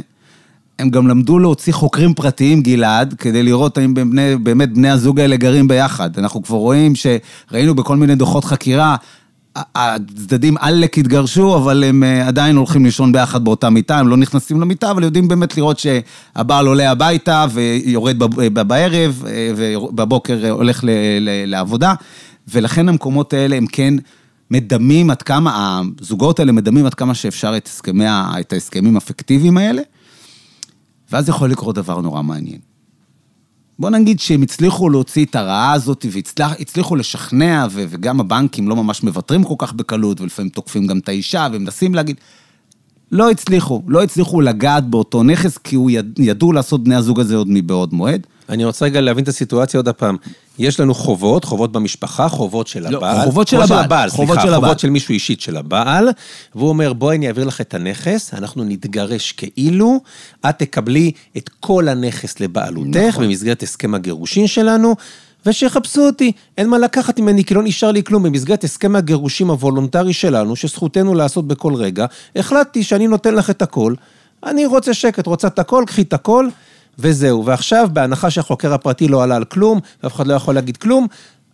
הם 0.79 0.89
גם 0.89 1.07
למדו 1.07 1.39
להוציא 1.39 1.73
חוקרים 1.73 2.13
פרטיים, 2.13 2.61
גלעד, 2.61 3.13
כדי 3.13 3.43
לראות 3.43 3.77
האם 3.77 3.93
בני, 3.93 4.35
באמת 4.35 4.73
בני 4.73 4.89
הזוג 4.89 5.19
האלה 5.19 5.37
גרים 5.37 5.67
ביחד. 5.67 6.17
אנחנו 6.17 6.43
כבר 6.43 6.57
רואים 6.57 6.93
שראינו 6.95 7.75
בכל 7.75 7.97
מיני 7.97 8.15
דוחות 8.15 8.45
חקירה, 8.45 8.95
הצדדים 9.75 10.57
עלק 10.59 10.97
התגרשו, 10.97 11.55
אבל 11.57 11.83
הם 11.83 12.03
אה, 12.03 12.27
עדיין 12.27 12.55
הולכים 12.55 12.85
לישון 12.85 13.11
ביחד 13.11 13.43
באותה 13.43 13.69
מיטה, 13.69 13.99
הם 13.99 14.07
לא 14.07 14.17
נכנסים 14.17 14.61
למיטה, 14.61 14.91
אבל 14.91 15.03
יודעים 15.03 15.27
באמת 15.27 15.57
לראות 15.57 15.79
שהבעל 15.79 16.67
עולה 16.67 16.91
הביתה 16.91 17.45
ויורד 17.51 18.17
בערב, 18.67 19.23
אה, 19.27 19.51
ובבוקר 19.55 20.51
הולך 20.51 20.83
לעבודה, 21.45 21.93
ולכן 22.47 22.89
המקומות 22.89 23.33
האלה 23.33 23.55
הם 23.55 23.65
כן 23.67 23.93
מדמים 24.51 25.09
עד 25.09 25.21
כמה, 25.21 25.81
הזוגות 26.01 26.39
האלה 26.39 26.51
מדמים 26.51 26.85
עד 26.85 26.93
כמה 26.93 27.13
שאפשר 27.13 27.57
את, 27.57 27.67
הסכמי, 27.67 28.05
את 28.39 28.53
ההסכמים 28.53 28.97
הפיקטיביים 28.97 29.57
האלה, 29.57 29.81
ואז 31.11 31.29
יכול 31.29 31.51
לקרות 31.51 31.75
דבר 31.75 32.01
נורא 32.01 32.21
מעניין. 32.21 32.68
בוא 33.79 33.89
נגיד 33.89 34.19
שהם 34.19 34.41
הצליחו 34.41 34.89
להוציא 34.89 35.25
את 35.25 35.35
הרעה 35.35 35.73
הזאת 35.73 36.05
והצליחו 36.11 36.95
לשכנע, 36.95 37.67
וגם 37.71 38.19
הבנקים 38.19 38.69
לא 38.69 38.75
ממש 38.75 39.03
מוותרים 39.03 39.43
כל 39.43 39.55
כך 39.57 39.73
בקלות, 39.73 40.21
ולפעמים 40.21 40.49
תוקפים 40.49 40.87
גם 40.87 40.97
את 40.97 41.09
האישה, 41.09 41.47
ומנסים 41.53 41.95
להגיד, 41.95 42.15
לא 43.11 43.31
הצליחו, 43.31 43.81
לא 43.87 44.03
הצליחו 44.03 44.41
לגעת 44.41 44.89
באותו 44.89 45.23
נכס, 45.23 45.57
כי 45.57 45.75
הוא 45.75 45.91
יד, 45.91 46.19
ידעו 46.19 46.53
לעשות 46.53 46.83
בני 46.83 46.95
הזוג 46.95 47.19
הזה 47.19 47.35
עוד 47.35 47.47
מבעוד 47.49 47.93
מועד. 47.93 48.27
אני 48.49 48.65
רוצה 48.65 48.85
רגע 48.85 49.01
להבין 49.01 49.23
את 49.23 49.27
הסיטואציה 49.27 49.77
עוד 49.77 49.87
הפעם. 49.87 50.17
יש 50.59 50.79
לנו 50.79 50.93
חובות, 50.93 51.45
חובות 51.45 51.71
במשפחה, 51.71 52.29
חובות 52.29 52.67
של 52.67 52.89
לא, 52.89 52.97
הבעל. 52.97 53.25
חובות 53.25 53.47
של 53.47 53.61
הבעל. 53.61 53.83
הבעל, 53.83 54.09
חובות 54.09 54.35
סליחה, 54.35 54.41
של 54.41 54.53
הבעל. 54.53 54.61
חובות 54.61 54.79
של 54.79 54.89
מישהו 54.89 55.13
אישית 55.13 55.41
של 55.41 55.57
הבעל, 55.57 56.09
והוא 56.55 56.69
אומר, 56.69 56.93
בואי 56.93 57.17
אני 57.17 57.27
אעביר 57.27 57.45
לך 57.45 57.61
את 57.61 57.73
הנכס, 57.73 58.33
אנחנו 58.33 58.63
נתגרש 58.63 59.31
כאילו, 59.31 59.99
את 60.49 60.59
תקבלי 60.59 61.11
את 61.37 61.49
כל 61.59 61.87
הנכס 61.87 62.39
לבעלותך, 62.39 62.97
נכון. 62.97 63.23
במסגרת 63.23 63.63
הסכם 63.63 63.93
הגירושין 63.93 64.47
שלנו. 64.47 64.95
ושיחפשו 65.45 66.01
אותי, 66.01 66.31
אין 66.57 66.69
מה 66.69 66.77
לקחת 66.77 67.19
ממני, 67.19 67.43
כי 67.43 67.53
לא 67.53 67.63
נשאר 67.63 67.91
לי 67.91 68.03
כלום. 68.03 68.23
במסגרת 68.23 68.63
הסכם 68.63 68.95
הגירושים 68.95 69.49
הוולונטרי 69.49 70.13
שלנו, 70.13 70.55
שזכותנו 70.55 71.15
לעשות 71.15 71.47
בכל 71.47 71.75
רגע, 71.75 72.05
החלטתי 72.35 72.83
שאני 72.83 73.07
נותן 73.07 73.35
לך 73.35 73.49
את 73.49 73.61
הכל. 73.61 73.93
אני 74.45 74.65
רוצה 74.65 74.93
שקט, 74.93 75.27
רוצה 75.27 75.47
את 75.47 75.59
הכל, 75.59 75.83
קחי 75.87 76.01
את 76.01 76.13
הכל, 76.13 76.47
וזהו. 76.99 77.45
ועכשיו, 77.45 77.89
בהנחה 77.93 78.29
שהחוקר 78.29 78.73
הפרטי 78.73 79.07
לא 79.07 79.23
עלה 79.23 79.35
על 79.35 79.43
כלום, 79.43 79.79
ואף 80.03 80.15
אחד 80.15 80.27
לא 80.27 80.33
יכול 80.33 80.55
להגיד 80.55 80.77
כלום, 80.77 81.07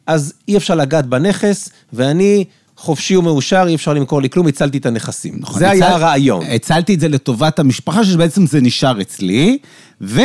אז 0.07 0.33
אי 0.47 0.57
אפשר 0.57 0.75
לגעת 0.75 1.05
בנכס, 1.05 1.69
ואני... 1.93 2.45
חופשי 2.77 3.15
ומאושר, 3.15 3.65
אי 3.67 3.75
אפשר 3.75 3.93
למכור 3.93 4.21
לי 4.21 4.29
כלום, 4.29 4.47
הצלתי 4.47 4.77
את 4.77 4.85
הנכסים. 4.85 5.33
נכון, 5.39 5.59
זה 5.59 5.67
הצל... 5.67 5.83
היה 5.83 5.95
הרעיון. 5.95 6.43
הצלתי 6.45 6.93
את 6.93 6.99
זה 6.99 7.07
לטובת 7.07 7.59
המשפחה, 7.59 8.05
שבעצם 8.05 8.45
זה 8.45 8.61
נשאר 8.61 9.01
אצלי, 9.01 9.57
ו... 10.01 10.21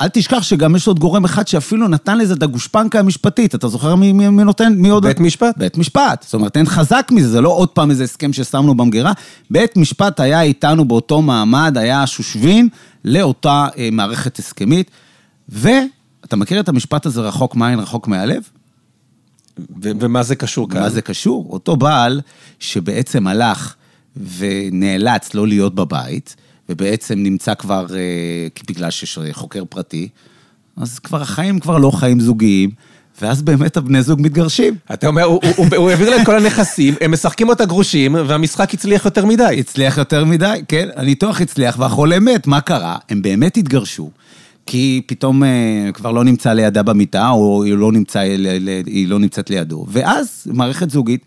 אל 0.00 0.08
תשכח 0.08 0.42
שגם 0.42 0.76
יש 0.76 0.86
עוד 0.86 0.98
גורם 0.98 1.24
אחד 1.24 1.48
שאפילו 1.48 1.88
נתן 1.88 2.18
לזה 2.18 2.34
את 2.34 2.42
הגושפנקה 2.42 2.98
המשפטית. 2.98 3.54
אתה 3.54 3.68
זוכר 3.68 3.94
מי, 3.94 4.12
מי, 4.12 4.28
מי 4.28 4.44
נותן? 4.44 4.72
מי 4.76 4.88
עוד? 4.88 5.06
בית 5.06 5.20
משפט. 5.20 5.54
בית 5.56 5.78
משפט. 5.78 6.22
זאת 6.22 6.34
אומרת, 6.34 6.56
אין 6.56 6.66
חזק 6.66 7.08
מזה, 7.10 7.28
זה 7.28 7.40
לא 7.40 7.48
עוד 7.48 7.68
פעם 7.68 7.90
איזה 7.90 8.04
הסכם 8.04 8.32
ששמנו 8.32 8.74
במגירה. 8.74 9.12
בית 9.50 9.76
משפט 9.76 10.20
היה 10.20 10.42
איתנו 10.42 10.84
באותו 10.84 11.22
מעמד, 11.22 11.78
היה 11.78 12.02
השושבין 12.02 12.68
לאותה 13.04 13.66
אה, 13.78 13.88
מערכת 13.92 14.38
הסכמית. 14.38 14.90
ואתה 15.48 16.36
מכיר 16.36 16.60
את 16.60 16.68
המשפט 16.68 17.06
הזה, 17.06 17.20
רחוק 17.20 17.54
מעין, 17.54 17.78
רחוק 17.78 18.08
מהלב? 18.08 18.42
ו- 19.58 19.90
ומה 20.00 20.22
זה 20.22 20.36
קשור 20.36 20.70
כאן? 20.70 20.80
מה 20.80 20.90
זה 20.90 21.02
קשור? 21.02 21.46
אותו 21.50 21.76
בעל 21.76 22.20
שבעצם 22.60 23.26
הלך 23.26 23.74
ונאלץ 24.38 25.34
לא 25.34 25.48
להיות 25.48 25.74
בבית, 25.74 26.36
ובעצם 26.68 27.14
נמצא 27.18 27.54
כבר, 27.54 27.86
אה, 27.94 28.46
בגלל 28.68 28.90
שיש 28.90 29.18
חוקר 29.32 29.64
פרטי, 29.64 30.08
אז 30.76 30.98
כבר 30.98 31.22
החיים 31.22 31.60
כבר 31.60 31.78
לא 31.78 31.90
חיים 31.90 32.20
זוגיים. 32.20 32.70
ואז 33.22 33.42
באמת 33.42 33.76
הבני 33.76 34.02
זוג 34.02 34.20
מתגרשים. 34.22 34.74
אתה 34.94 35.06
אומר, 35.06 35.22
הוא, 35.22 35.40
הוא, 35.56 35.66
הוא 35.76 35.90
העביר 35.90 36.10
להם 36.10 36.24
כל 36.24 36.36
הנכסים, 36.36 36.94
הם 37.00 37.12
משחקים 37.12 37.48
אותה 37.48 37.64
גרושים, 37.64 38.16
והמשחק 38.26 38.74
הצליח 38.74 39.04
יותר 39.04 39.26
מדי. 39.26 39.56
הצליח 39.58 39.98
יותר 39.98 40.24
מדי, 40.24 40.62
כן, 40.68 40.88
הניתוח 40.96 41.40
הצליח, 41.40 41.78
והחולה 41.78 42.20
מת, 42.20 42.46
מה 42.46 42.60
קרה? 42.60 42.96
הם 43.08 43.22
באמת 43.22 43.56
התגרשו, 43.56 44.10
כי 44.66 45.02
פתאום 45.06 45.44
אה, 45.44 45.90
כבר 45.94 46.10
לא 46.10 46.24
נמצא 46.24 46.52
לידה 46.52 46.82
במיטה, 46.82 47.30
או 47.30 47.64
היא 47.64 47.74
לא, 47.74 47.92
נמצא, 47.92 48.18
היא 48.86 49.08
לא 49.08 49.18
נמצאת 49.18 49.50
לידו. 49.50 49.86
ואז, 49.88 50.46
מערכת 50.46 50.90
זוגית, 50.90 51.24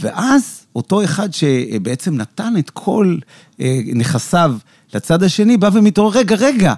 ואז 0.00 0.66
אותו 0.76 1.04
אחד 1.04 1.28
שבעצם 1.32 2.16
נתן 2.16 2.54
את 2.58 2.70
כל 2.70 3.16
אה, 3.60 3.80
נכסיו 3.94 4.54
לצד 4.94 5.22
השני, 5.22 5.56
בא 5.56 5.70
ומתעורר, 5.72 6.18
רגע, 6.18 6.36
רגע, 6.36 6.74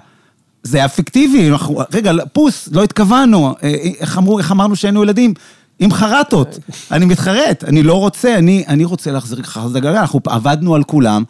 זה 0.63 0.77
היה 0.77 0.89
פיקטיבי, 0.89 1.49
רגע, 1.93 2.11
פוס, 2.33 2.69
לא 2.71 2.83
התכוונו, 2.83 3.47
אה, 3.47 3.53
אה, 3.63 3.89
איך 3.99 4.17
אמרו, 4.17 4.39
איך 4.39 4.51
אמרנו 4.51 4.75
שהיינו 4.75 5.03
ילדים? 5.03 5.33
עם 5.79 5.91
חרטות, 5.91 6.59
אני 6.91 7.05
מתחרט, 7.05 7.63
אני 7.63 7.83
לא 7.83 7.93
רוצה, 7.93 8.35
אני, 8.37 8.63
אני 8.67 8.85
רוצה 8.85 9.11
להחזיר 9.11 9.39
לך 9.39 9.59
את 9.71 9.75
הגלגל, 9.75 9.97
אנחנו 9.97 10.19
עבדנו 10.27 10.75
על 10.75 10.83
כולם, 10.83 11.23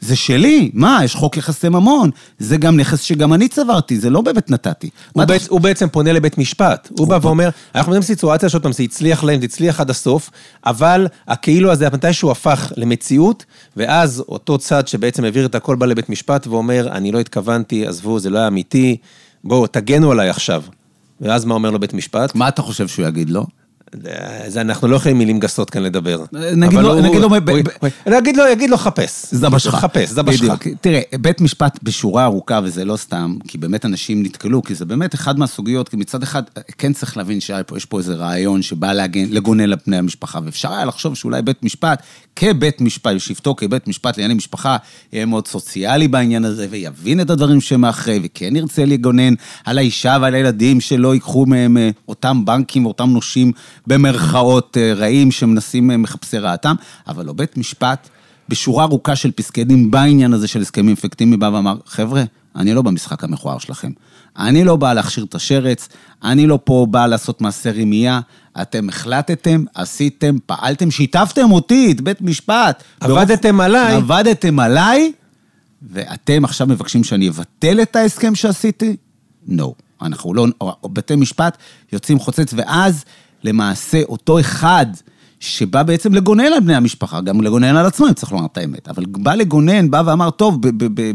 זה 0.00 0.16
שלי, 0.16 0.70
מה, 0.74 1.00
יש 1.04 1.14
חוק 1.14 1.36
יחסי 1.36 1.68
ממון, 1.68 2.10
זה 2.38 2.56
גם 2.56 2.76
נכס 2.76 3.00
שגם 3.00 3.32
אני 3.32 3.48
צברתי, 3.48 3.98
זה 3.98 4.10
לא 4.10 4.20
באמת 4.20 4.50
נתתי. 4.50 4.90
הוא, 5.12 5.24
בעצ... 5.24 5.48
הוא 5.48 5.60
בעצם 5.60 5.88
פונה 5.88 6.12
לבית 6.12 6.38
משפט, 6.38 6.88
הוא, 6.90 6.98
הוא 6.98 7.08
בא 7.08 7.18
ואומר, 7.22 7.48
אנחנו 7.74 7.90
מדברים 7.90 8.02
סיטואציה 8.02 8.48
שאותם 8.48 8.72
זה 8.72 8.82
הצליח 8.82 9.24
להם, 9.24 9.40
זה 9.40 9.44
הצליח 9.44 9.80
עד 9.80 9.90
הסוף, 9.90 10.30
אבל 10.66 11.06
הכאילו 11.28 11.72
הזה, 11.72 11.90
מתי 11.90 12.12
שהוא 12.12 12.30
הפך 12.30 12.72
למציאות, 12.76 13.44
ואז 13.76 14.24
אותו 14.28 14.58
צד 14.58 14.88
שבעצם 14.88 15.24
העביר 15.24 15.46
את 15.46 15.54
הכל 15.54 15.76
בא 15.76 15.86
לבית 15.86 16.08
משפט 16.08 16.46
ואומר, 16.46 16.88
אני 16.92 17.12
לא 17.12 17.20
התכוונתי, 17.20 17.86
עזבו, 17.86 18.18
זה 18.18 18.30
לא 18.30 18.38
היה 18.38 18.48
אמיתי, 18.48 18.96
בואו, 19.44 19.66
תגנו 19.66 20.12
עליי 20.12 20.28
עכשיו. 20.28 20.62
ואז 21.20 21.44
מה 21.44 21.54
אומר 21.54 21.70
לו 21.70 21.78
בית 21.80 21.94
משפט? 21.94 22.34
מה 22.34 22.48
אתה 22.48 22.62
חושב 22.62 22.88
שהוא 22.88 23.06
יגיד 23.06 23.30
לו? 23.30 23.46
זה 24.48 24.60
אנחנו 24.60 24.88
לא 24.88 24.96
יכולים 24.96 25.18
מילים 25.18 25.38
גסות 25.38 25.70
כאן 25.70 25.82
לדבר. 25.82 26.24
נגיד 26.32 26.78
לו, 26.78 27.00
נגיד 27.00 27.20
לו, 27.20 27.28
נגיד 28.06 28.36
לו, 28.36 28.44
יגיד 28.52 28.70
לו 28.70 28.76
חפש. 28.76 29.26
זבא 29.30 29.58
שלך. 29.58 29.74
חפש, 29.74 30.08
זבא 30.10 30.32
שלך. 30.32 30.62
תראה, 30.80 31.00
בית 31.20 31.40
משפט 31.40 31.78
בשורה 31.82 32.24
ארוכה, 32.24 32.60
וזה 32.64 32.84
לא 32.84 32.96
סתם, 32.96 33.36
כי 33.48 33.58
באמת 33.58 33.84
אנשים 33.84 34.22
נתקלו, 34.22 34.62
כי 34.62 34.74
זה 34.74 34.84
באמת 34.84 35.14
אחד 35.14 35.38
מהסוגיות, 35.38 35.88
כי 35.88 35.96
מצד 35.96 36.22
אחד, 36.22 36.42
כן 36.78 36.92
צריך 36.92 37.16
להבין 37.16 37.40
שיש 37.40 37.84
פה 37.84 37.98
איזה 37.98 38.14
רעיון 38.14 38.62
שבא 38.62 38.92
להגן, 38.92 39.24
לגונן 39.30 39.72
על 39.72 39.76
פני 39.84 39.96
המשפחה, 39.96 40.38
ואפשר 40.44 40.72
היה 40.72 40.84
לחשוב 40.84 41.14
שאולי 41.14 41.42
בית 41.42 41.62
משפט, 41.62 42.02
כבית 42.36 42.80
משפט, 42.80 43.14
בשבתו 43.14 43.54
כבית 43.54 43.88
משפט 43.88 44.16
לענייני 44.16 44.34
משפחה, 44.34 44.76
יהיה 45.12 45.26
מאוד 45.26 45.48
סוציאלי 45.48 46.08
בעניין 46.08 46.44
הזה, 46.44 46.66
ויבין 46.70 47.20
את 47.20 47.30
הדברים 47.30 47.60
שמאחרי, 47.60 48.20
וכן 48.24 48.56
ירצה 48.56 48.84
לגונן 48.84 49.34
על 49.64 49.78
האישה 49.78 50.16
ועל 50.20 50.34
הילדים 50.34 50.80
שלא 50.80 51.14
ייקחו 51.14 51.46
מהם 51.46 51.76
אה, 51.76 51.90
אותם 52.08 52.44
בנקים, 52.44 52.86
אותם 52.86 53.10
נושים. 53.10 53.52
במרכאות 53.86 54.76
אה, 54.76 54.94
רעים 54.94 55.30
שמנסים, 55.30 55.90
אה, 55.90 55.96
מחפשי 55.96 56.38
רעתם, 56.38 56.74
אבל 57.08 57.26
לא 57.26 57.32
בית 57.32 57.56
משפט, 57.56 58.08
בשורה 58.48 58.84
ארוכה 58.84 59.16
של 59.16 59.30
פסקי 59.30 59.64
דין 59.64 59.90
בעניין 59.90 60.32
הזה 60.32 60.48
של 60.48 60.60
הסכמים 60.60 60.96
פיקטימיים, 60.96 61.40
בא 61.40 61.46
ואמר, 61.46 61.76
חבר'ה, 61.86 62.22
אני 62.56 62.74
לא 62.74 62.82
במשחק 62.82 63.24
המכוער 63.24 63.58
שלכם. 63.58 63.90
אני 64.38 64.64
לא 64.64 64.76
בא 64.76 64.92
להכשיר 64.92 65.24
את 65.24 65.34
השרץ, 65.34 65.88
אני 66.24 66.46
לא 66.46 66.58
פה 66.64 66.86
בא 66.90 67.06
לעשות 67.06 67.40
מעשה 67.40 67.70
רמייה, 67.72 68.20
אתם 68.62 68.88
החלטתם, 68.88 69.64
עשיתם, 69.74 70.36
פעלתם, 70.46 70.90
שיתפתם 70.90 71.52
אותי, 71.52 71.92
את 71.92 72.00
בית 72.00 72.22
משפט. 72.22 72.82
עבדתם 73.00 73.48
ברוב... 73.48 73.60
עליי. 73.60 73.94
עבדתם 73.94 74.58
עליי, 74.58 75.12
ואתם 75.82 76.44
עכשיו 76.44 76.66
מבקשים 76.66 77.04
שאני 77.04 77.28
אבטל 77.28 77.82
את 77.82 77.96
ההסכם 77.96 78.34
שעשיתי? 78.34 78.96
לא. 79.48 79.74
No. 79.78 79.84
אנחנו 80.02 80.34
לא, 80.34 80.46
בתי 80.84 81.16
משפט 81.16 81.58
יוצאים 81.92 82.18
חוצץ, 82.18 82.54
ואז 82.56 83.04
למעשה 83.44 84.02
אותו 84.02 84.40
אחד 84.40 84.86
שבא 85.40 85.82
בעצם 85.82 86.14
לגונן 86.14 86.44
על 86.44 86.60
בני 86.60 86.74
המשפחה, 86.74 87.20
גם 87.20 87.40
לגונן 87.40 87.76
על 87.76 87.86
עצמו, 87.86 88.08
אם 88.08 88.12
צריך 88.12 88.32
לומר 88.32 88.46
את 88.46 88.58
האמת, 88.58 88.88
אבל 88.88 89.04
בא 89.08 89.34
לגונן, 89.34 89.90
בא 89.90 90.02
ואמר, 90.06 90.30
טוב, 90.30 90.58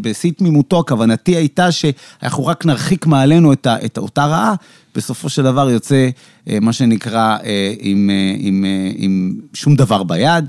בשיא 0.01 0.31
תמימותו, 0.37 0.83
כוונתי 0.87 1.35
הייתה 1.35 1.71
שאנחנו 1.71 2.45
רק 2.45 2.65
נרחיק 2.65 3.05
מעלינו 3.05 3.53
את, 3.53 3.67
את 3.85 3.97
אותה 3.97 4.25
רעה, 4.25 4.55
בסופו 4.95 5.29
של 5.29 5.43
דבר 5.43 5.69
יוצא, 5.69 6.09
אה, 6.49 6.57
מה 6.61 6.73
שנקרא, 6.73 7.37
אה, 7.43 7.73
עם, 7.79 8.09
אה, 8.09 8.35
עם, 8.37 8.65
עם 8.95 9.35
שום 9.53 9.75
דבר 9.75 10.03
ביד. 10.03 10.45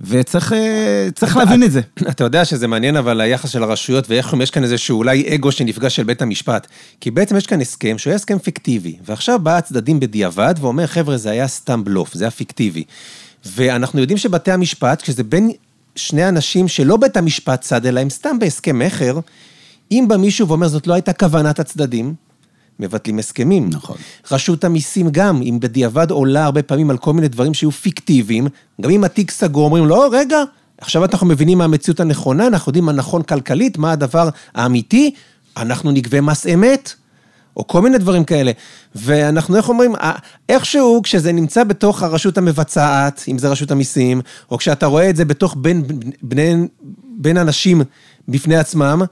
וצריך 0.00 1.36
להבין 1.36 1.62
את 1.62 1.72
זה. 1.72 1.80
אתה 2.08 2.24
יודע 2.24 2.44
שזה 2.44 2.66
מעניין, 2.66 2.96
אבל 2.96 3.20
היחס 3.20 3.50
של 3.50 3.62
הרשויות, 3.62 4.10
ואיך 4.10 4.34
יש 4.42 4.50
כאן 4.50 4.62
איזשהו 4.62 4.98
אולי 4.98 5.34
אגו 5.34 5.52
שנפגש 5.52 5.96
של 5.96 6.02
בית 6.02 6.22
המשפט. 6.22 6.66
כי 7.00 7.10
בעצם 7.10 7.36
יש 7.36 7.46
כאן 7.46 7.60
הסכם 7.60 7.98
שהוא 7.98 8.10
היה 8.10 8.16
הסכם 8.16 8.38
פיקטיבי, 8.38 8.96
ועכשיו 9.04 9.38
בא 9.38 9.56
הצדדים 9.56 10.00
בדיעבד 10.00 10.54
ואומר, 10.60 10.86
חבר'ה, 10.86 11.16
זה 11.16 11.30
היה 11.30 11.48
סתם 11.48 11.84
בלוף, 11.84 12.14
זה 12.14 12.24
היה 12.24 12.30
פיקטיבי. 12.30 12.84
ואנחנו 13.46 14.00
יודעים 14.00 14.18
שבתי 14.18 14.52
המשפט, 14.52 15.02
כשזה 15.02 15.24
בין 15.24 15.50
שני 15.96 16.28
אנשים 16.28 16.68
שלא 16.68 16.96
בית 16.96 17.16
המשפט 17.16 17.60
צד, 17.60 17.86
אלא 17.86 18.00
הם 18.00 18.10
סתם 18.10 18.38
בהסכם 18.38 18.78
מכר, 18.78 19.20
אם 19.90 20.04
בא 20.08 20.16
מישהו 20.16 20.48
ואומר, 20.48 20.68
זאת 20.68 20.86
לא 20.86 20.94
הייתה 20.94 21.12
כוונת 21.12 21.58
הצדדים, 21.58 22.14
מבטלים 22.80 23.18
הסכמים. 23.18 23.68
נכון. 23.72 23.96
רשות 24.30 24.64
המיסים 24.64 25.10
גם, 25.10 25.42
אם 25.42 25.60
בדיעבד 25.60 26.10
עולה 26.10 26.44
הרבה 26.44 26.62
פעמים 26.62 26.90
על 26.90 26.98
כל 26.98 27.12
מיני 27.12 27.28
דברים 27.28 27.54
שהיו 27.54 27.72
פיקטיביים, 27.72 28.46
גם 28.80 28.90
אם 28.90 29.04
התיק 29.04 29.30
סגור, 29.30 29.64
אומרים, 29.64 29.86
לא, 29.86 30.08
רגע, 30.12 30.42
עכשיו 30.80 31.04
אנחנו 31.04 31.26
מבינים 31.26 31.58
מה 31.58 31.64
המציאות 31.64 32.00
הנכונה, 32.00 32.46
אנחנו 32.46 32.70
יודעים 32.70 32.84
מה 32.84 32.92
נכון 32.92 33.22
כלכלית, 33.22 33.78
מה 33.78 33.92
הדבר 33.92 34.28
האמיתי, 34.54 35.14
אנחנו 35.56 35.90
נגבה 35.90 36.20
מס 36.20 36.46
אמת. 36.46 36.92
או 37.58 37.66
כל 37.66 37.82
מיני 37.82 37.98
דברים 37.98 38.24
כאלה. 38.24 38.52
ואנחנו, 38.94 39.56
איך 39.56 39.68
אומרים, 39.68 39.92
איכשהו 40.48 41.00
כשזה 41.02 41.32
נמצא 41.32 41.64
בתוך 41.64 42.02
הרשות 42.02 42.38
המבצעת, 42.38 43.24
אם 43.28 43.38
זה 43.38 43.48
רשות 43.48 43.70
המיסים, 43.70 44.20
או 44.50 44.58
כשאתה 44.58 44.86
רואה 44.86 45.10
את 45.10 45.16
זה 45.16 45.24
בתוך 45.24 45.56
בין, 45.58 45.82
בין, 46.22 46.68
בין 47.16 47.36
אנשים 47.36 47.82
בפני 48.28 48.56
עצמם, 48.56 49.02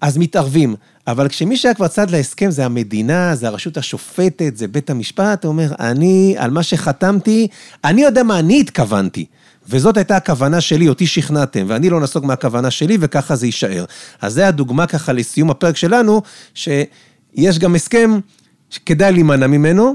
אז 0.00 0.18
מתערבים. 0.18 0.76
אבל 1.06 1.28
כשמי 1.28 1.56
שהיה 1.56 1.74
כבר 1.74 1.88
צד 1.88 2.10
להסכם 2.10 2.50
זה 2.50 2.64
המדינה, 2.64 3.34
זה 3.34 3.48
הרשות 3.48 3.76
השופטת, 3.76 4.56
זה 4.56 4.68
בית 4.68 4.90
המשפט, 4.90 5.44
הוא 5.44 5.52
אומר, 5.52 5.72
אני, 5.80 6.34
על 6.38 6.50
מה 6.50 6.62
שחתמתי, 6.62 7.48
אני 7.84 8.02
יודע 8.02 8.22
מה 8.22 8.38
אני 8.38 8.60
התכוונתי. 8.60 9.26
וזאת 9.68 9.96
הייתה 9.96 10.16
הכוונה 10.16 10.60
שלי, 10.60 10.88
אותי 10.88 11.06
שכנעתם, 11.06 11.64
ואני 11.68 11.90
לא 11.90 12.00
נסוג 12.00 12.26
מהכוונה 12.26 12.70
שלי, 12.70 12.98
וככה 13.00 13.36
זה 13.36 13.46
יישאר. 13.46 13.84
אז 14.20 14.32
זה 14.34 14.48
הדוגמה 14.48 14.86
ככה 14.86 15.12
לסיום 15.12 15.50
הפרק 15.50 15.76
שלנו, 15.76 16.22
שיש 16.54 17.58
גם 17.58 17.74
הסכם 17.74 18.18
שכדאי 18.70 19.12
להימנע 19.12 19.46
ממנו. 19.46 19.94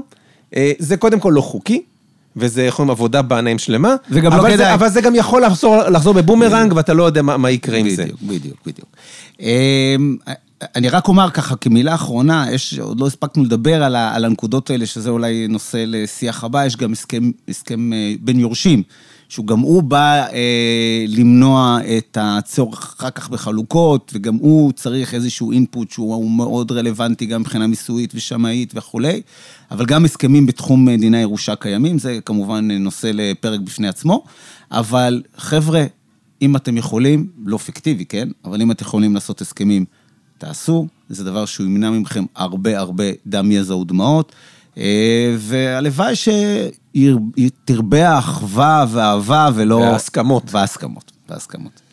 אה, 0.56 0.72
זה 0.78 0.96
קודם 0.96 1.20
כל 1.20 1.32
לא 1.34 1.40
חוקי, 1.40 1.82
וזה 2.36 2.64
יכול 2.64 2.86
להיות 2.86 2.96
עבודה 2.96 3.22
בעיניים 3.22 3.58
שלמה. 3.58 3.94
זה 4.10 4.20
גם 4.20 4.32
לא 4.32 4.42
כדאי. 4.50 4.74
אבל 4.74 4.88
זה 4.88 5.00
גם 5.00 5.14
יכול 5.14 5.44
לחזור, 5.44 5.82
לחזור 5.82 6.14
בבומרנג, 6.14 6.72
ואתה 6.76 6.94
לא 6.94 7.04
יודע 7.04 7.22
מה, 7.22 7.36
מה 7.36 7.50
יקרה 7.50 7.78
עם 7.78 7.90
זה. 7.90 8.02
בדיוק, 8.02 8.22
בדיוק, 8.22 8.56
בדיוק. 8.66 8.88
אני 10.62 10.88
רק 10.88 11.08
אומר 11.08 11.30
ככה, 11.30 11.56
כמילה 11.56 11.94
אחרונה, 11.94 12.46
יש, 12.50 12.78
עוד 12.78 13.00
לא 13.00 13.06
הספקנו 13.06 13.44
לדבר 13.44 13.82
על, 13.82 13.96
ה, 13.96 14.14
על 14.14 14.24
הנקודות 14.24 14.70
האלה, 14.70 14.86
שזה 14.86 15.10
אולי 15.10 15.48
נושא 15.48 15.84
לשיח 15.86 16.44
הבא, 16.44 16.66
יש 16.66 16.76
גם 16.76 16.92
הסכם, 16.92 17.30
הסכם 17.48 17.92
אה, 17.92 18.14
בין 18.20 18.40
יורשים, 18.40 18.82
שהוא 19.28 19.46
גם 19.46 19.58
הוא 19.58 19.82
בא 19.82 20.26
אה, 20.32 21.04
למנוע 21.08 21.78
את 21.98 22.18
הצורך 22.20 22.94
אחר 22.98 23.10
כך 23.10 23.28
בחלוקות, 23.28 24.12
וגם 24.14 24.34
הוא 24.34 24.72
צריך 24.72 25.14
איזשהו 25.14 25.52
אינפוט 25.52 25.90
שהוא 25.90 26.30
מאוד 26.30 26.72
רלוונטי 26.72 27.26
גם 27.26 27.40
מבחינה 27.40 27.66
מיסויית 27.66 28.12
ושמאית 28.14 28.72
וכולי, 28.76 29.22
אבל 29.70 29.86
גם 29.86 30.04
הסכמים 30.04 30.46
בתחום 30.46 30.90
דיני 30.90 31.20
ירושה 31.20 31.56
קיימים, 31.56 31.98
זה 31.98 32.18
כמובן 32.24 32.70
נושא 32.70 33.10
לפרק 33.14 33.60
בפני 33.60 33.88
עצמו, 33.88 34.24
אבל 34.70 35.22
חבר'ה, 35.36 35.84
אם 36.42 36.56
אתם 36.56 36.76
יכולים, 36.76 37.26
לא 37.44 37.56
פיקטיבי, 37.56 38.04
כן? 38.04 38.28
אבל 38.44 38.62
אם 38.62 38.70
אתם 38.70 38.84
יכולים 38.84 39.14
לעשות 39.14 39.40
הסכמים 39.40 39.84
תעשו, 40.38 40.86
זה 41.08 41.24
דבר 41.24 41.44
שהוא 41.44 41.66
ימנע 41.66 41.90
מכם 41.90 42.24
הרבה 42.36 42.78
הרבה 42.78 43.04
דם, 43.26 43.52
יזע 43.52 43.76
ודמעות, 43.76 44.32
אה, 44.78 45.34
והלוואי 45.38 46.14
שתרבה 46.94 48.08
האחווה 48.08 48.86
והאהבה 48.88 49.50
ולא... 49.54 49.74
וההסכמות. 49.74 50.42
וההסכמות, 50.54 51.12
וההסכמות. 51.28 51.85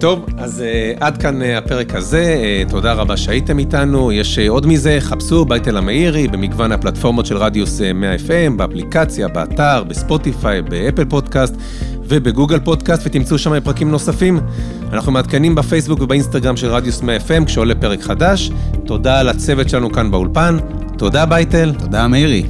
טוב, 0.00 0.26
אז 0.38 0.62
uh, 0.62 0.98
עד 1.00 1.22
כאן 1.22 1.42
uh, 1.42 1.44
הפרק 1.44 1.94
הזה, 1.94 2.36
uh, 2.66 2.70
תודה 2.70 2.92
רבה 2.92 3.16
שהייתם 3.16 3.58
איתנו. 3.58 4.12
יש 4.12 4.38
uh, 4.38 4.50
עוד 4.50 4.66
מזה, 4.66 4.96
חפשו 5.00 5.44
בית 5.44 5.68
אל 5.68 5.76
המאירי 5.76 6.28
במגוון 6.28 6.72
הפלטפורמות 6.72 7.26
של 7.26 7.36
רדיוס 7.36 7.80
100 7.94 8.14
FM, 8.14 8.56
באפליקציה, 8.56 9.28
באתר, 9.28 9.84
בספוטיפיי, 9.84 10.62
באפל 10.62 11.04
פודקאסט 11.04 11.54
ובגוגל 12.02 12.60
פודקאסט, 12.60 13.02
ותמצאו 13.06 13.38
שם 13.38 13.60
פרקים 13.60 13.90
נוספים. 13.90 14.40
אנחנו 14.92 15.12
מעדכנים 15.12 15.54
בפייסבוק 15.54 16.00
ובאינסטגרם 16.00 16.56
של 16.56 16.68
רדיוס 16.68 17.02
100 17.02 17.16
FM 17.16 17.44
כשעולה 17.46 17.74
פרק 17.74 18.02
חדש. 18.02 18.50
תודה 18.86 19.22
לצוות 19.22 19.68
שלנו 19.68 19.92
כאן 19.92 20.10
באולפן. 20.10 20.56
תודה 20.98 21.26
בייטל. 21.26 21.72
תודה 21.78 22.08
מאירי. 22.08 22.46